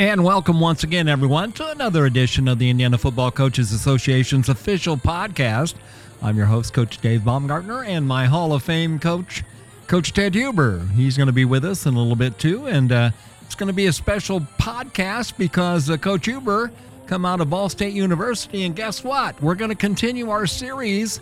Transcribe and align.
And 0.00 0.22
welcome 0.22 0.60
once 0.60 0.84
again, 0.84 1.08
everyone, 1.08 1.50
to 1.52 1.68
another 1.70 2.06
edition 2.06 2.46
of 2.46 2.60
the 2.60 2.70
Indiana 2.70 2.96
Football 2.96 3.32
Coaches 3.32 3.72
Association's 3.72 4.48
official 4.48 4.96
podcast. 4.96 5.74
I'm 6.22 6.36
your 6.36 6.46
host, 6.46 6.72
Coach 6.72 6.98
Dave 6.98 7.24
Baumgartner, 7.24 7.82
and 7.82 8.06
my 8.06 8.26
Hall 8.26 8.52
of 8.52 8.62
Fame 8.62 9.00
coach, 9.00 9.42
Coach 9.88 10.12
Ted 10.12 10.36
Huber. 10.36 10.86
He's 10.94 11.16
going 11.16 11.26
to 11.26 11.32
be 11.32 11.44
with 11.44 11.64
us 11.64 11.84
in 11.84 11.94
a 11.94 11.98
little 11.98 12.14
bit 12.14 12.38
too, 12.38 12.66
and 12.66 12.92
uh, 12.92 13.10
it's 13.42 13.56
going 13.56 13.66
to 13.66 13.72
be 13.72 13.86
a 13.86 13.92
special 13.92 14.38
podcast 14.38 15.36
because 15.36 15.90
uh, 15.90 15.96
Coach 15.96 16.26
Huber 16.26 16.70
come 17.08 17.24
out 17.24 17.40
of 17.40 17.50
Ball 17.50 17.68
State 17.68 17.92
University, 17.92 18.62
and 18.62 18.76
guess 18.76 19.02
what? 19.02 19.42
We're 19.42 19.56
going 19.56 19.70
to 19.70 19.74
continue 19.74 20.30
our 20.30 20.46
series. 20.46 21.20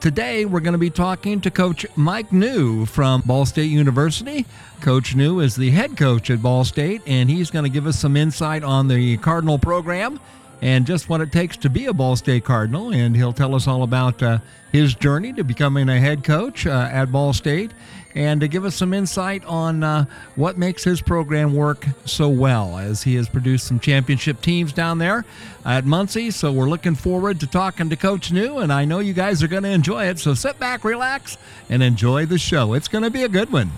Today, 0.00 0.44
we're 0.44 0.60
going 0.60 0.74
to 0.74 0.78
be 0.78 0.90
talking 0.90 1.40
to 1.40 1.50
Coach 1.50 1.84
Mike 1.96 2.30
Neu 2.30 2.86
from 2.86 3.20
Ball 3.22 3.44
State 3.44 3.64
University. 3.64 4.46
Coach 4.80 5.16
Neu 5.16 5.42
is 5.42 5.56
the 5.56 5.70
head 5.70 5.96
coach 5.96 6.30
at 6.30 6.40
Ball 6.40 6.64
State, 6.64 7.02
and 7.04 7.28
he's 7.28 7.50
going 7.50 7.64
to 7.64 7.68
give 7.68 7.84
us 7.84 7.98
some 7.98 8.16
insight 8.16 8.62
on 8.62 8.86
the 8.86 9.16
Cardinal 9.16 9.58
program 9.58 10.20
and 10.60 10.86
just 10.86 11.08
what 11.08 11.20
it 11.20 11.32
takes 11.32 11.56
to 11.58 11.70
be 11.70 11.86
a 11.86 11.92
Ball 11.92 12.16
State 12.16 12.44
Cardinal. 12.44 12.92
And 12.92 13.16
he'll 13.16 13.32
tell 13.32 13.54
us 13.54 13.66
all 13.66 13.82
about 13.82 14.22
uh, 14.22 14.38
his 14.72 14.94
journey 14.94 15.32
to 15.34 15.44
becoming 15.44 15.88
a 15.88 15.98
head 15.98 16.24
coach 16.24 16.66
uh, 16.66 16.88
at 16.90 17.12
Ball 17.12 17.32
State 17.32 17.72
and 18.14 18.40
to 18.40 18.48
give 18.48 18.64
us 18.64 18.74
some 18.74 18.92
insight 18.92 19.44
on 19.44 19.84
uh, 19.84 20.04
what 20.34 20.58
makes 20.58 20.82
his 20.82 21.00
program 21.00 21.54
work 21.54 21.86
so 22.04 22.28
well 22.28 22.76
as 22.78 23.02
he 23.02 23.14
has 23.14 23.28
produced 23.28 23.66
some 23.66 23.78
championship 23.78 24.40
teams 24.40 24.72
down 24.72 24.98
there 24.98 25.24
at 25.64 25.84
Muncie. 25.84 26.30
So 26.30 26.50
we're 26.50 26.68
looking 26.68 26.94
forward 26.94 27.40
to 27.40 27.46
talking 27.46 27.90
to 27.90 27.96
Coach 27.96 28.32
Neu, 28.32 28.58
and 28.58 28.72
I 28.72 28.84
know 28.84 28.98
you 28.98 29.12
guys 29.12 29.42
are 29.42 29.48
going 29.48 29.62
to 29.62 29.68
enjoy 29.68 30.06
it. 30.06 30.18
So 30.18 30.34
sit 30.34 30.58
back, 30.58 30.84
relax, 30.84 31.38
and 31.68 31.82
enjoy 31.82 32.26
the 32.26 32.38
show. 32.38 32.72
It's 32.72 32.88
going 32.88 33.04
to 33.04 33.10
be 33.10 33.22
a 33.22 33.28
good 33.28 33.52
one. 33.52 33.70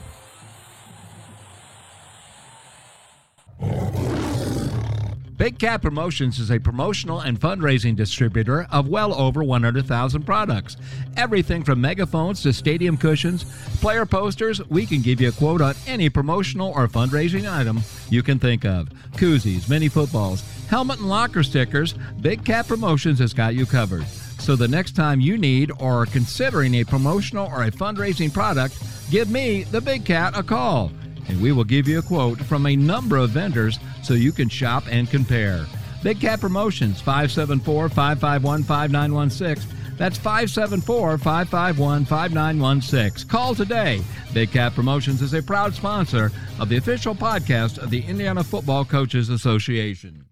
Big 5.40 5.58
Cat 5.58 5.80
Promotions 5.80 6.38
is 6.38 6.50
a 6.50 6.58
promotional 6.58 7.20
and 7.20 7.40
fundraising 7.40 7.96
distributor 7.96 8.66
of 8.70 8.88
well 8.88 9.14
over 9.14 9.42
100,000 9.42 10.22
products. 10.24 10.76
Everything 11.16 11.64
from 11.64 11.80
megaphones 11.80 12.42
to 12.42 12.52
stadium 12.52 12.98
cushions, 12.98 13.46
player 13.80 14.04
posters, 14.04 14.60
we 14.68 14.84
can 14.84 15.00
give 15.00 15.18
you 15.18 15.30
a 15.30 15.32
quote 15.32 15.62
on 15.62 15.74
any 15.86 16.10
promotional 16.10 16.74
or 16.76 16.86
fundraising 16.88 17.50
item 17.50 17.80
you 18.10 18.22
can 18.22 18.38
think 18.38 18.66
of. 18.66 18.90
Koozies, 19.12 19.66
mini 19.66 19.88
footballs, 19.88 20.42
helmet 20.68 20.98
and 20.98 21.08
locker 21.08 21.42
stickers, 21.42 21.94
Big 22.20 22.44
Cat 22.44 22.68
Promotions 22.68 23.18
has 23.18 23.32
got 23.32 23.54
you 23.54 23.64
covered. 23.64 24.04
So 24.40 24.56
the 24.56 24.68
next 24.68 24.94
time 24.94 25.22
you 25.22 25.38
need 25.38 25.72
or 25.78 26.02
are 26.02 26.06
considering 26.06 26.74
a 26.74 26.84
promotional 26.84 27.46
or 27.46 27.62
a 27.62 27.70
fundraising 27.70 28.30
product, 28.30 28.78
give 29.10 29.30
me, 29.30 29.62
the 29.62 29.80
Big 29.80 30.04
Cat, 30.04 30.36
a 30.36 30.42
call 30.42 30.92
and 31.30 31.40
we 31.40 31.52
will 31.52 31.64
give 31.64 31.86
you 31.86 32.00
a 32.00 32.02
quote 32.02 32.40
from 32.40 32.66
a 32.66 32.76
number 32.76 33.16
of 33.16 33.30
vendors 33.30 33.78
so 34.02 34.14
you 34.14 34.32
can 34.32 34.48
shop 34.48 34.84
and 34.90 35.08
compare. 35.08 35.64
Big 36.02 36.20
Cat 36.20 36.40
Promotions 36.40 37.00
574 37.00 37.88
551 37.88 38.64
5916. 38.64 39.96
That's 39.96 40.16
574 40.16 41.18
551 41.18 42.04
5916. 42.06 43.28
Call 43.28 43.54
today. 43.54 44.02
Big 44.32 44.50
Cat 44.50 44.74
Promotions 44.74 45.22
is 45.22 45.34
a 45.34 45.42
proud 45.42 45.74
sponsor 45.74 46.32
of 46.58 46.68
the 46.68 46.78
official 46.78 47.14
podcast 47.14 47.78
of 47.78 47.90
the 47.90 48.02
Indiana 48.02 48.42
Football 48.42 48.84
Coaches 48.84 49.28
Association. 49.28 50.29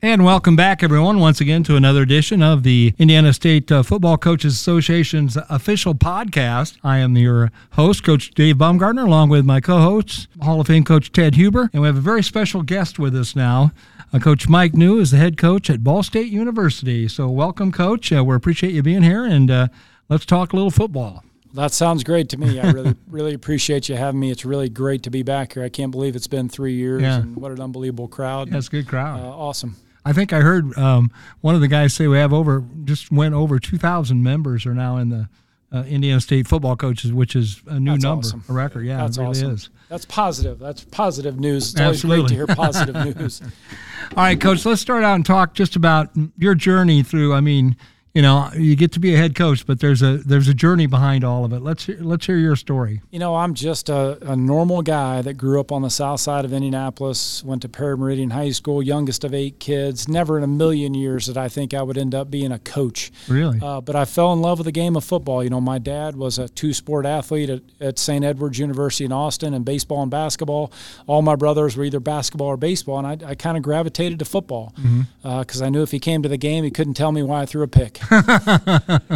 And 0.00 0.24
welcome 0.24 0.54
back, 0.54 0.84
everyone, 0.84 1.18
once 1.18 1.40
again 1.40 1.64
to 1.64 1.74
another 1.74 2.02
edition 2.02 2.40
of 2.40 2.62
the 2.62 2.94
Indiana 2.98 3.32
State 3.32 3.72
uh, 3.72 3.82
Football 3.82 4.16
Coaches 4.16 4.54
Association's 4.54 5.36
official 5.50 5.92
podcast. 5.92 6.76
I 6.84 6.98
am 6.98 7.16
your 7.16 7.50
host, 7.72 8.04
Coach 8.04 8.30
Dave 8.30 8.58
Baumgartner, 8.58 9.04
along 9.04 9.30
with 9.30 9.44
my 9.44 9.60
co 9.60 9.80
host, 9.80 10.28
Hall 10.40 10.60
of 10.60 10.68
Fame 10.68 10.84
Coach 10.84 11.10
Ted 11.10 11.34
Huber. 11.34 11.68
And 11.72 11.82
we 11.82 11.88
have 11.88 11.96
a 11.96 12.00
very 12.00 12.22
special 12.22 12.62
guest 12.62 13.00
with 13.00 13.16
us 13.16 13.34
now. 13.34 13.72
Uh, 14.12 14.20
coach 14.20 14.48
Mike 14.48 14.74
Neu 14.74 15.00
is 15.00 15.10
the 15.10 15.16
head 15.16 15.36
coach 15.36 15.68
at 15.68 15.82
Ball 15.82 16.04
State 16.04 16.30
University. 16.30 17.08
So, 17.08 17.28
welcome, 17.28 17.72
Coach. 17.72 18.12
Uh, 18.12 18.22
we 18.22 18.36
appreciate 18.36 18.74
you 18.74 18.84
being 18.84 19.02
here, 19.02 19.24
and 19.24 19.50
uh, 19.50 19.66
let's 20.08 20.24
talk 20.24 20.52
a 20.52 20.56
little 20.56 20.70
football. 20.70 21.24
That 21.54 21.72
sounds 21.72 22.04
great 22.04 22.28
to 22.28 22.36
me. 22.36 22.60
I 22.60 22.70
really, 22.70 22.94
really 23.08 23.34
appreciate 23.34 23.88
you 23.88 23.96
having 23.96 24.20
me. 24.20 24.30
It's 24.30 24.44
really 24.44 24.68
great 24.68 25.02
to 25.02 25.10
be 25.10 25.24
back 25.24 25.54
here. 25.54 25.64
I 25.64 25.70
can't 25.70 25.90
believe 25.90 26.14
it's 26.14 26.28
been 26.28 26.48
three 26.48 26.74
years, 26.74 27.02
yeah. 27.02 27.16
and 27.16 27.34
what 27.34 27.50
an 27.50 27.60
unbelievable 27.60 28.06
crowd. 28.06 28.48
That's 28.52 28.72
yeah, 28.72 28.78
a 28.78 28.82
good 28.82 28.88
crowd. 28.88 29.18
Uh, 29.18 29.30
awesome. 29.30 29.74
I 30.08 30.12
think 30.14 30.32
I 30.32 30.40
heard 30.40 30.76
um, 30.78 31.10
one 31.42 31.54
of 31.54 31.60
the 31.60 31.68
guys 31.68 31.92
say 31.92 32.06
we 32.06 32.16
have 32.16 32.32
over 32.32 32.64
just 32.84 33.12
went 33.12 33.34
over 33.34 33.58
two 33.58 33.76
thousand 33.76 34.22
members 34.22 34.64
are 34.64 34.72
now 34.74 34.96
in 34.96 35.10
the 35.10 35.28
uh, 35.70 35.82
Indiana 35.84 36.18
State 36.20 36.46
football 36.48 36.76
coaches, 36.76 37.12
which 37.12 37.36
is 37.36 37.60
a 37.66 37.78
new 37.78 37.90
That's 37.92 38.02
number, 38.02 38.26
awesome. 38.26 38.42
a 38.48 38.52
record. 38.54 38.86
Yeah, 38.86 38.96
That's 38.98 39.18
it 39.18 39.20
really 39.20 39.30
awesome. 39.32 39.50
is. 39.52 39.70
That's 39.90 40.06
positive. 40.06 40.58
That's 40.58 40.82
positive 40.84 41.38
news. 41.38 41.72
It's 41.72 41.80
Absolutely. 41.80 42.20
always 42.20 42.32
great 42.32 42.46
to 42.46 42.46
hear 42.46 42.56
positive 42.56 43.16
news. 43.20 43.42
All 43.42 44.24
right, 44.24 44.40
coach. 44.40 44.64
Let's 44.64 44.80
start 44.80 45.04
out 45.04 45.14
and 45.16 45.26
talk 45.26 45.52
just 45.52 45.76
about 45.76 46.08
your 46.38 46.54
journey 46.54 47.02
through. 47.02 47.34
I 47.34 47.40
mean, 47.42 47.76
you 48.14 48.22
know, 48.22 48.50
you 48.54 48.74
get 48.74 48.92
to 48.92 49.00
be 49.00 49.14
a 49.14 49.16
head 49.16 49.34
coach, 49.34 49.66
but 49.66 49.80
there's 49.80 50.02
a 50.02 50.18
there's 50.18 50.48
a 50.48 50.54
journey 50.54 50.86
behind 50.86 51.24
all 51.24 51.44
of 51.44 51.52
it. 51.52 51.60
Let's 51.60 51.84
hear, 51.86 51.98
let's 52.00 52.26
hear 52.26 52.38
your 52.38 52.56
story. 52.56 53.02
You 53.10 53.18
know, 53.18 53.36
I'm 53.36 53.54
just 53.54 53.88
a, 53.88 54.18
a 54.22 54.34
normal 54.34 54.82
guy 54.82 55.20
that 55.22 55.34
grew 55.34 55.60
up 55.60 55.70
on 55.70 55.82
the 55.82 55.90
south 55.90 56.20
side 56.20 56.44
of 56.44 56.52
Indianapolis, 56.52 57.44
went 57.44 57.62
to 57.62 57.68
Perry 57.68 57.96
Meridian 57.96 58.30
High 58.30 58.50
School, 58.50 58.82
youngest 58.82 59.24
of 59.24 59.34
eight 59.34 59.60
kids. 59.60 60.08
Never 60.08 60.38
in 60.38 60.44
a 60.44 60.48
million 60.48 60.94
years 60.94 61.26
did 61.26 61.36
I 61.36 61.48
think 61.48 61.74
I 61.74 61.82
would 61.82 61.98
end 61.98 62.14
up 62.14 62.30
being 62.30 62.50
a 62.50 62.58
coach. 62.58 63.12
Really? 63.28 63.60
Uh, 63.62 63.80
but 63.80 63.94
I 63.94 64.04
fell 64.04 64.32
in 64.32 64.40
love 64.40 64.58
with 64.58 64.64
the 64.64 64.72
game 64.72 64.96
of 64.96 65.04
football. 65.04 65.44
You 65.44 65.50
know, 65.50 65.60
my 65.60 65.78
dad 65.78 66.16
was 66.16 66.38
a 66.38 66.48
two 66.48 66.72
sport 66.72 67.04
athlete 67.04 67.50
at, 67.50 67.62
at 67.80 67.98
St. 67.98 68.24
Edward's 68.24 68.58
University 68.58 69.04
in 69.04 69.12
Austin 69.12 69.52
in 69.52 69.64
baseball 69.64 70.02
and 70.02 70.10
basketball. 70.10 70.72
All 71.06 71.20
my 71.20 71.36
brothers 71.36 71.76
were 71.76 71.84
either 71.84 72.00
basketball 72.00 72.48
or 72.48 72.56
baseball, 72.56 72.98
and 73.04 73.24
I, 73.24 73.30
I 73.30 73.34
kind 73.34 73.56
of 73.56 73.62
gravitated 73.62 74.18
to 74.20 74.24
football 74.24 74.72
because 74.74 74.90
mm-hmm. 74.90 75.62
uh, 75.62 75.66
I 75.66 75.68
knew 75.68 75.82
if 75.82 75.90
he 75.90 76.00
came 76.00 76.22
to 76.22 76.28
the 76.28 76.38
game, 76.38 76.64
he 76.64 76.70
couldn't 76.70 76.94
tell 76.94 77.12
me 77.12 77.22
why 77.22 77.42
I 77.42 77.46
threw 77.46 77.62
a 77.62 77.68
pick. 77.68 77.97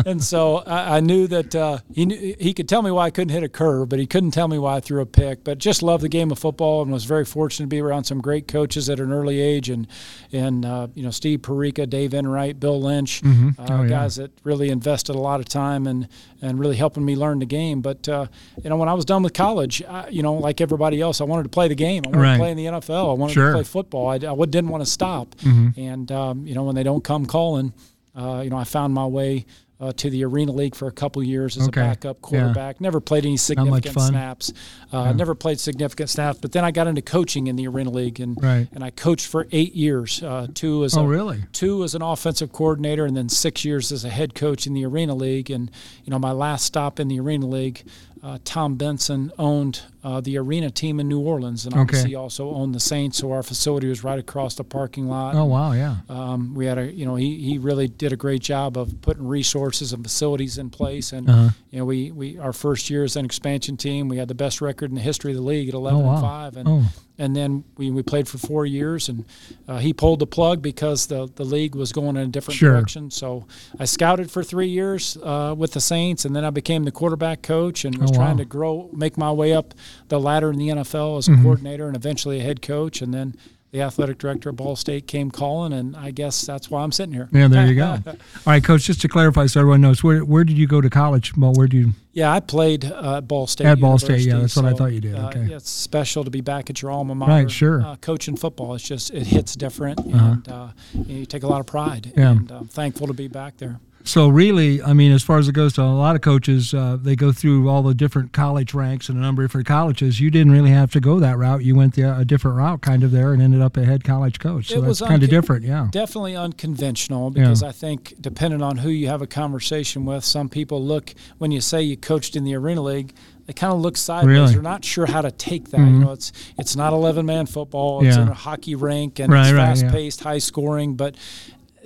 and 0.06 0.22
so 0.22 0.59
I, 0.59 0.97
I 0.97 1.00
knew 1.00 1.26
that 1.26 1.54
uh, 1.54 1.78
he 1.94 2.06
knew, 2.06 2.37
he 2.38 2.53
could 2.53 2.69
tell 2.69 2.82
me 2.82 2.91
why 2.91 3.06
I 3.06 3.10
couldn't 3.10 3.32
hit 3.32 3.43
a 3.43 3.48
curve, 3.48 3.88
but 3.88 3.98
he 3.98 4.06
couldn't 4.06 4.32
tell 4.32 4.48
me 4.48 4.59
why 4.59 4.76
I 4.76 4.81
threw 4.81 5.00
a 5.00 5.06
pick. 5.06 5.44
But 5.44 5.59
just 5.59 5.82
loved 5.82 6.03
the 6.03 6.09
game 6.09 6.31
of 6.31 6.38
football 6.38 6.82
and 6.82 6.92
was 6.92 7.04
very 7.04 7.25
fortunate 7.25 7.66
to 7.66 7.69
be 7.69 7.81
around 7.81 8.04
some 8.04 8.21
great 8.21 8.48
coaches 8.48 8.88
at 8.91 9.00
an 9.00 9.12
early 9.12 9.41
age, 9.41 9.69
and 9.69 9.87
and 10.32 10.65
uh, 10.65 10.88
you 10.94 11.03
know 11.03 11.10
Steve 11.10 11.41
Perica, 11.41 11.88
Dave 11.88 12.15
Enright, 12.15 12.59
Bill 12.60 12.81
Lynch, 12.81 13.22
mm-hmm. 13.22 13.60
uh, 13.60 13.66
oh, 13.69 13.82
yeah. 13.82 13.88
guys 13.88 14.16
that 14.16 14.31
really 14.44 14.71
invested 14.71 15.15
a 15.15 15.19
lot 15.19 15.41
of 15.41 15.47
time 15.47 15.87
and 15.87 16.09
and 16.41 16.59
really 16.59 16.76
helping 16.76 17.04
me 17.04 17.16
learn 17.16 17.38
the 17.38 17.47
game. 17.47 17.81
But 17.81 18.09
uh, 18.09 18.26
you 18.62 18.71
know 18.71 18.76
when 18.76 18.88
I 18.88 18.94
was 18.94 19.04
done 19.04 19.22
with 19.22 19.34
college, 19.34 19.82
I, 19.84 20.09
you 20.09 20.22
know 20.22 20.34
like 20.34 20.60
everybody 20.60 21.00
else, 21.00 21.21
I 21.21 21.25
wanted 21.25 21.44
to 21.44 21.48
play 21.48 21.69
the 21.69 21.75
game. 21.75 22.03
I 22.06 22.09
wanted 22.10 22.22
right. 22.22 22.32
to 22.34 22.38
play 22.38 22.50
in 22.50 22.56
the 22.56 22.66
NFL. 22.66 23.10
I 23.10 23.15
wanted 23.15 23.34
sure. 23.34 23.48
to 23.48 23.54
play 23.54 23.65
football. 23.65 24.09
I, 24.09 24.15
I 24.15 24.44
didn't 24.47 24.69
want 24.69 24.84
to 24.84 24.91
stop. 24.91 25.34
Mm-hmm. 25.37 25.81
And 25.81 26.12
um, 26.12 26.47
you 26.47 26.54
know 26.54 26.65
when 26.65 26.75
they 26.75 26.82
don't 26.82 27.04
come 27.04 27.26
calling. 27.26 27.72
Uh, 28.15 28.43
you 28.45 28.50
know, 28.50 28.56
I 28.56 28.65
found 28.65 28.93
my 28.93 29.06
way 29.06 29.47
uh, 29.83 29.93
to 29.93 30.09
the 30.11 30.25
Arena 30.25 30.53
League 30.53 30.77
for 30.77 30.87
a 30.87 30.93
couple 30.93 31.21
years 31.25 31.56
as 31.56 31.67
okay. 31.67 31.81
a 31.81 31.84
backup 31.84 32.23
quarterback. 32.23 32.77
Yeah. 32.77 32.84
Never 32.84 33.00
played 33.00 33.27
any 33.27 33.37
significant 33.37 34.00
snaps. 34.00 34.53
Uh, 34.93 35.06
yeah. 35.06 35.12
Never 35.12 35.34
played 35.34 35.59
significant 35.59 36.09
snaps. 36.09 36.39
But 36.39 36.53
then 36.53 36.65
I 36.65 36.71
got 36.71 36.87
into 36.87 37.03
coaching 37.03 37.49
in 37.49 37.56
the 37.56 37.67
Arena 37.67 37.91
League, 37.91 38.21
and 38.21 38.41
right. 38.41 38.69
and 38.72 38.84
I 38.84 38.91
coached 38.91 39.27
for 39.27 39.49
eight 39.51 39.75
years. 39.75 40.22
Uh, 40.22 40.47
two 40.55 40.84
as 40.84 40.97
oh 40.97 41.03
a, 41.03 41.06
really 41.06 41.43
two 41.53 41.83
as 41.83 41.97
an 41.97 42.03
offensive 42.03 42.53
coordinator, 42.53 43.05
and 43.05 43.17
then 43.17 43.28
six 43.28 43.65
years 43.65 43.91
as 43.91 44.05
a 44.05 44.09
head 44.09 44.37
coach 44.37 44.69
in 44.69 44.72
the 44.72 44.87
Arena 44.87 45.17
League. 45.17 45.51
And 45.51 45.69
you 46.05 46.12
know, 46.12 46.19
my 46.21 46.33
last 46.33 46.65
stop 46.65 47.01
in 47.01 47.09
the 47.09 47.19
Arena 47.19 47.47
League. 47.47 47.83
Uh, 48.22 48.38
Tom 48.44 48.77
Benson 48.77 49.33
owned 49.37 49.83
uh, 50.05 50.21
the 50.21 50.38
arena 50.38 50.71
team 50.71 51.00
in 51.00 51.09
New 51.09 51.19
Orleans, 51.19 51.66
and 51.66 51.75
obviously 51.75 52.03
okay. 52.03 52.09
he 52.10 52.15
also 52.15 52.50
owned 52.50 52.72
the 52.72 52.78
Saints. 52.81 53.19
So 53.19 53.33
our 53.33 53.43
facility 53.43 53.88
was 53.88 54.05
right 54.05 54.19
across 54.19 54.55
the 54.55 54.62
parking 54.62 55.09
lot. 55.09 55.34
Oh 55.34 55.44
wow, 55.44 55.72
yeah. 55.72 55.97
Um, 56.09 56.55
we 56.55 56.66
had 56.66 56.78
a, 56.78 56.93
you 56.93 57.05
know, 57.05 57.16
he, 57.16 57.41
he 57.41 57.59
really 57.59 57.88
did 57.88 58.12
a 58.12 58.16
great 58.16 58.41
job 58.41 58.78
of 58.78 59.00
putting 59.03 59.27
resources 59.27 59.93
and 59.93 60.05
facilities 60.05 60.56
in 60.56 60.71
place. 60.71 61.12
And 61.12 61.28
uh-huh. 61.28 61.49
You 61.72 61.78
know, 61.78 61.87
we, 61.87 62.10
we 62.10 62.38
our 62.38 62.53
first 62.53 62.91
year 62.91 63.03
as 63.03 63.16
an 63.16 63.25
expansion 63.25 63.78
team, 63.78 64.09
we 64.09 64.19
had 64.19 64.28
the 64.28 64.34
best 64.34 64.60
record 64.60 64.91
in 64.91 64.94
the 64.94 65.00
history 65.00 65.33
of 65.33 65.37
the 65.37 65.43
league 65.43 65.71
at 65.71 65.74
eleven 65.74 66.03
oh, 66.03 66.04
wow. 66.04 66.13
and 66.13 66.21
five. 66.21 66.57
And 66.59 66.69
oh. 66.69 66.84
and 67.16 67.34
then 67.34 67.65
we, 67.78 67.91
we 67.91 68.03
played 68.03 68.28
for 68.28 68.36
four 68.36 68.66
years, 68.66 69.09
and 69.09 69.24
uh, 69.66 69.78
he 69.78 69.95
pulled 69.95 70.19
the 70.19 70.27
plug 70.27 70.60
because 70.60 71.07
the 71.07 71.33
the 71.34 71.45
league 71.45 71.74
was 71.74 71.91
going 71.91 72.16
in 72.16 72.24
a 72.24 72.27
different 72.27 72.59
sure. 72.59 72.72
direction. 72.72 73.10
So 73.10 73.47
I 73.80 73.86
scouted 73.86 74.30
for 74.30 74.42
three 74.42 74.69
years 74.69 75.16
uh, 75.22 75.54
with 75.57 75.72
the 75.72 75.80
Saints, 75.80 76.27
and 76.27 76.36
then 76.36 76.45
I 76.45 76.51
became 76.51 76.84
the 76.84 76.92
quarterback 76.92 77.41
coach 77.41 77.86
and 77.86 77.97
was 77.97 78.10
oh, 78.10 78.16
trying 78.16 78.36
wow. 78.36 78.42
to 78.42 78.45
grow, 78.45 78.91
make 78.92 79.16
my 79.16 79.33
way 79.33 79.54
up 79.54 79.72
the 80.09 80.21
ladder 80.21 80.51
in 80.51 80.59
the 80.59 80.69
NFL 80.69 81.16
as 81.16 81.28
a 81.28 81.30
mm-hmm. 81.30 81.42
coordinator 81.42 81.86
and 81.86 81.97
eventually 81.97 82.39
a 82.39 82.42
head 82.42 82.60
coach, 82.60 83.01
and 83.01 83.15
then 83.15 83.34
the 83.72 83.80
athletic 83.80 84.19
director 84.19 84.51
of 84.51 84.57
Ball 84.57 84.77
State 84.77 85.07
came 85.07 85.30
calling, 85.30 85.72
and 85.72 85.97
I 85.97 86.10
guess 86.10 86.42
that's 86.42 86.71
why 86.71 86.83
I'm 86.83 86.92
sitting 86.92 87.15
here. 87.15 87.30
Yeah, 87.33 87.48
there 87.48 87.66
you 87.66 87.74
go. 87.74 87.86
All 88.07 88.15
right, 88.47 88.63
coach. 88.63 88.84
Just 88.84 89.01
to 89.01 89.09
clarify, 89.09 89.47
so 89.47 89.60
everyone 89.60 89.80
knows, 89.80 90.04
where 90.04 90.21
where 90.24 90.45
did 90.45 90.59
you 90.59 90.66
go 90.66 90.83
to 90.83 90.91
college? 90.91 91.34
Well, 91.36 91.54
where 91.54 91.66
do 91.66 91.78
you? 91.78 91.92
Yeah, 92.13 92.30
I 92.30 92.41
played 92.41 92.84
uh, 92.84 93.16
at 93.16 93.27
Ball 93.28 93.47
State. 93.47 93.66
At 93.66 93.80
Ball 93.80 93.98
State, 93.98 94.21
yeah, 94.21 94.41
that's 94.41 94.53
so, 94.53 94.63
what 94.63 94.74
I 94.74 94.77
thought 94.77 94.92
you 94.92 95.01
did. 95.01 95.15
Uh, 95.16 95.28
Okay. 95.28 95.45
yeah, 95.47 95.57
it's 95.57 95.71
special 95.71 96.22
to 96.24 96.30
be 96.30 96.42
back 96.42 96.69
at 96.69 96.83
your 96.83 96.91
alma 96.91 97.15
mater. 97.15 97.33
Right, 97.33 97.51
sure. 97.51 97.80
Uh, 97.83 97.97
coaching 97.97 98.36
football, 98.36 98.74
it's 98.74 98.86
just 98.86 99.10
it 99.10 99.27
hits 99.27 99.57
different, 99.57 99.98
Uh-huh. 100.01 100.33
and 100.33 100.48
uh, 100.48 100.69
you 101.07 101.24
take 101.24 101.42
a 101.42 101.47
lot 101.48 101.60
of 101.60 101.66
pride. 101.66 102.13
Yeah. 102.15 102.33
And 102.33 102.51
I'm 102.51 102.69
thankful 102.69 103.07
to 103.07 103.15
be 103.15 103.28
back 103.28 103.57
there. 103.57 103.80
So 104.04 104.28
really, 104.28 104.83
I 104.83 104.93
mean, 104.95 105.13
as 105.13 105.22
far 105.22 105.39
as 105.39 105.49
it 105.49 105.53
goes 105.53 105.75
to 105.75 105.83
a 105.83 105.84
lot 105.84 106.16
of 106.16 106.22
coaches, 106.22 106.75
uh, 106.75 106.99
they 107.01 107.15
go 107.15 107.31
through 107.31 107.69
all 107.69 107.83
the 107.83 107.95
different 107.95 108.33
college 108.33 108.75
ranks 108.75 109.09
and 109.09 109.16
a 109.16 109.21
number 109.21 109.43
of 109.43 109.49
different 109.51 109.66
colleges. 109.69 110.21
You 110.21 110.31
didn't 110.31 110.53
really 110.53 110.71
have 110.71 110.91
to 110.93 111.01
go 111.01 111.21
that 111.21 111.39
route. 111.39 111.63
You 111.65 111.77
went 111.77 111.95
the, 111.95 112.19
a 112.19 112.25
different 112.25 112.57
route, 112.57 112.81
kind 112.83 113.04
of 113.04 113.13
there, 113.13 113.33
and 113.33 113.41
ended 113.41 113.60
up 113.63 113.77
a 113.77 113.84
head 113.84 114.03
college 114.03 114.41
coach. 114.41 114.69
So 114.69 114.78
It 114.78 114.81
that's 114.81 115.01
was 115.01 115.09
kind 115.09 115.22
of 115.22 115.31
different, 115.31 115.65
yeah. 115.65 115.89
Definitely 115.91 116.34
unconventional 116.37 117.31
because 117.31 117.63
I 117.63 117.71
think, 117.72 118.15
depending 118.21 118.60
on 118.63 118.78
who 118.78 118.91
you 118.91 119.07
have 119.09 119.22
a 119.22 119.27
conversation 119.27 120.05
with, 120.05 120.25
some 120.25 120.48
people 120.48 120.83
look 120.83 121.15
when 121.39 121.53
you 121.53 121.60
say 121.60 121.83
you 121.83 121.97
coached 121.97 122.34
in 122.34 122.45
the 122.45 122.55
Arena 122.57 122.83
League, 122.83 123.15
they 123.47 123.53
kind 123.53 123.72
of 123.72 123.81
look 123.81 123.97
sideways. 123.97 124.27
Really? 124.27 124.45
Mm-hmm. 124.47 124.53
They're 124.55 124.63
not 124.63 124.84
sure 124.84 125.07
how 125.07 125.21
to 125.22 125.31
take 125.31 125.71
that. 125.71 125.78
You 125.78 125.98
know, 125.98 126.13
it's 126.13 126.33
it's 126.59 126.77
not 126.77 126.93
eleven 126.93 127.27
man 127.27 127.47
football. 127.47 128.05
It's 128.05 128.16
Yeah. 128.16 128.22
in 128.22 128.28
a 128.28 128.34
hockey 128.34 128.75
rink 128.75 129.19
and 129.19 129.33
Right, 129.33 129.48
it's 129.48 129.53
right, 129.53 129.69
yeah. 129.69 129.75
fast 129.83 129.89
paced, 129.95 130.21
high 130.22 130.39
scoring, 130.39 130.95
but. 130.95 131.16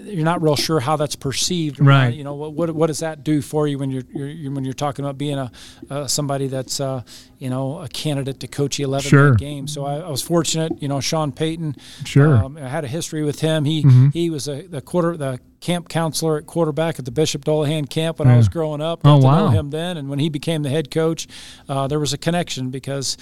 You're 0.06 0.24
not 0.24 0.40
real 0.42 0.56
sure 0.56 0.80
how 0.80 0.96
that's 0.96 1.16
perceived, 1.16 1.80
Right. 1.80 2.14
You 2.14 2.24
know 2.24 2.34
what, 2.34 2.52
what 2.54 2.70
what 2.74 2.86
does 2.86 3.00
that 3.00 3.24
do 3.24 3.42
for 3.42 3.66
you 3.68 3.78
when 3.78 3.90
you're, 3.90 4.04
you're, 4.14 4.28
you're 4.28 4.52
when 4.52 4.64
you're 4.64 4.72
talking 4.74 5.04
about 5.04 5.18
being 5.18 5.38
a 5.38 5.50
uh, 5.90 6.06
somebody 6.06 6.46
that's 6.46 6.80
uh, 6.80 7.02
you 7.38 7.50
know 7.50 7.78
a 7.80 7.88
candidate 7.88 8.40
to 8.40 8.46
coach 8.48 8.76
the 8.76 8.84
11 8.84 9.08
Sure. 9.08 9.34
game. 9.34 9.66
So 9.68 9.84
I, 9.84 9.96
I 9.98 10.08
was 10.10 10.22
fortunate. 10.22 10.80
You 10.80 10.88
know, 10.88 11.00
Sean 11.00 11.32
Payton, 11.32 11.76
Sure. 12.04 12.36
um, 12.36 12.56
I 12.56 12.68
had 12.68 12.84
a 12.84 12.88
history 12.88 13.22
with 13.24 13.40
him. 13.40 13.64
He 13.64 13.82
Mhm. 13.82 14.12
he 14.12 14.30
was 14.30 14.48
a 14.48 14.62
the 14.62 14.80
quarter 14.80 15.16
the 15.16 15.40
camp 15.60 15.88
counselor 15.88 16.36
at 16.38 16.46
quarterback 16.46 16.98
at 16.98 17.04
the 17.04 17.10
Bishop 17.10 17.44
Dullaghan 17.44 17.88
camp 17.90 18.18
when 18.20 18.28
I 18.28 18.36
was 18.36 18.48
growing 18.48 18.80
up. 18.80 19.00
Oh, 19.04 19.16
wow. 19.18 19.46
know 19.46 19.48
him 19.48 19.70
then, 19.70 19.96
and 19.96 20.08
when 20.08 20.18
he 20.20 20.28
became 20.28 20.62
the 20.62 20.68
head 20.68 20.90
coach, 20.90 21.26
uh, 21.68 21.86
there 21.88 21.98
was 21.98 22.12
a 22.12 22.18
connection 22.18 22.70
because. 22.70 23.16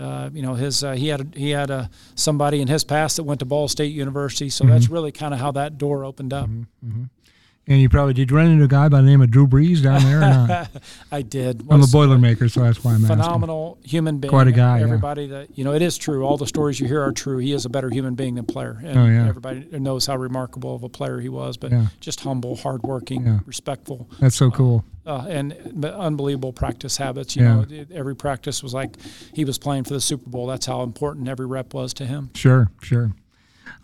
Uh, 0.00 0.30
you 0.32 0.40
know 0.42 0.54
his 0.54 0.82
uh, 0.82 0.92
he 0.92 1.08
had 1.08 1.20
a, 1.20 1.26
he 1.38 1.50
had 1.50 1.70
a, 1.70 1.90
somebody 2.14 2.60
in 2.62 2.68
his 2.68 2.84
past 2.84 3.16
that 3.16 3.24
went 3.24 3.40
to 3.40 3.46
Ball 3.46 3.68
State 3.68 3.92
University, 3.92 4.48
so 4.48 4.64
that's 4.64 4.86
Mm-hmm. 4.86 4.94
really 4.94 5.12
kind 5.12 5.34
of 5.34 5.40
how 5.40 5.52
that 5.52 5.76
door 5.76 6.04
opened 6.04 6.32
up. 6.32 6.48
And 7.66 7.80
you 7.80 7.88
probably 7.88 8.14
did 8.14 8.30
you 8.30 8.36
run 8.36 8.46
into 8.46 8.64
a 8.64 8.68
guy 8.68 8.88
by 8.88 9.00
the 9.00 9.06
name 9.06 9.20
of 9.20 9.30
Drew 9.30 9.46
Brees 9.46 9.80
down 9.82 10.02
there 10.02 10.16
or 10.18 10.20
not? 10.22 10.70
I 11.12 11.22
did. 11.22 11.60
I'm 11.70 11.82
a 11.82 11.84
Boilermaker, 11.84 12.50
so 12.50 12.62
that's 12.62 12.82
why 12.82 12.92
I'm 12.94 13.04
asking. 13.04 13.16
phenomenal 13.18 13.78
human 13.84 14.18
being. 14.18 14.30
Quite 14.30 14.48
a 14.48 14.52
guy, 14.52 14.78
yeah. 14.78 14.84
Everybody 14.84 15.28
that 15.28 15.56
you 15.56 15.62
know, 15.62 15.72
it 15.72 15.82
is 15.82 15.96
true. 15.96 16.24
All 16.24 16.36
the 16.36 16.48
stories 16.48 16.80
you 16.80 16.88
hear 16.88 17.00
are 17.02 17.12
true. 17.12 17.38
He 17.38 17.52
is 17.52 17.66
a 17.66 17.68
better 17.68 17.88
human 17.88 18.14
being 18.16 18.34
than 18.34 18.44
player, 18.46 18.80
and 18.82 18.98
Oh, 18.98 19.06
yeah. 19.06 19.28
everybody 19.28 19.66
knows 19.78 20.06
how 20.06 20.16
remarkable 20.16 20.74
of 20.74 20.82
a 20.82 20.88
player 20.88 21.20
he 21.20 21.28
was. 21.28 21.56
But 21.56 21.70
Yeah. 21.70 21.86
just 22.00 22.20
humble, 22.20 22.56
hardworking, 22.56 23.24
Yeah. 23.26 23.38
respectful, 23.46 24.08
That's 24.18 24.34
so 24.36 24.50
cool. 24.50 24.84
uh, 25.06 25.26
and 25.28 25.52
unbelievable 25.84 26.52
practice 26.52 26.96
habits. 26.96 27.36
You 27.36 27.42
Yeah. 27.44 27.54
know, 27.54 27.84
every 27.92 28.16
practice 28.16 28.64
was 28.64 28.74
like 28.74 28.96
he 29.32 29.44
was 29.44 29.58
playing 29.58 29.84
for 29.84 29.92
the 29.94 30.00
Super 30.00 30.28
Bowl. 30.28 30.46
That's 30.48 30.66
how 30.66 30.82
important 30.82 31.28
every 31.28 31.46
rep 31.46 31.72
was 31.72 31.94
to 31.94 32.06
him. 32.06 32.30
Sure, 32.34 32.68
sure. 32.82 33.12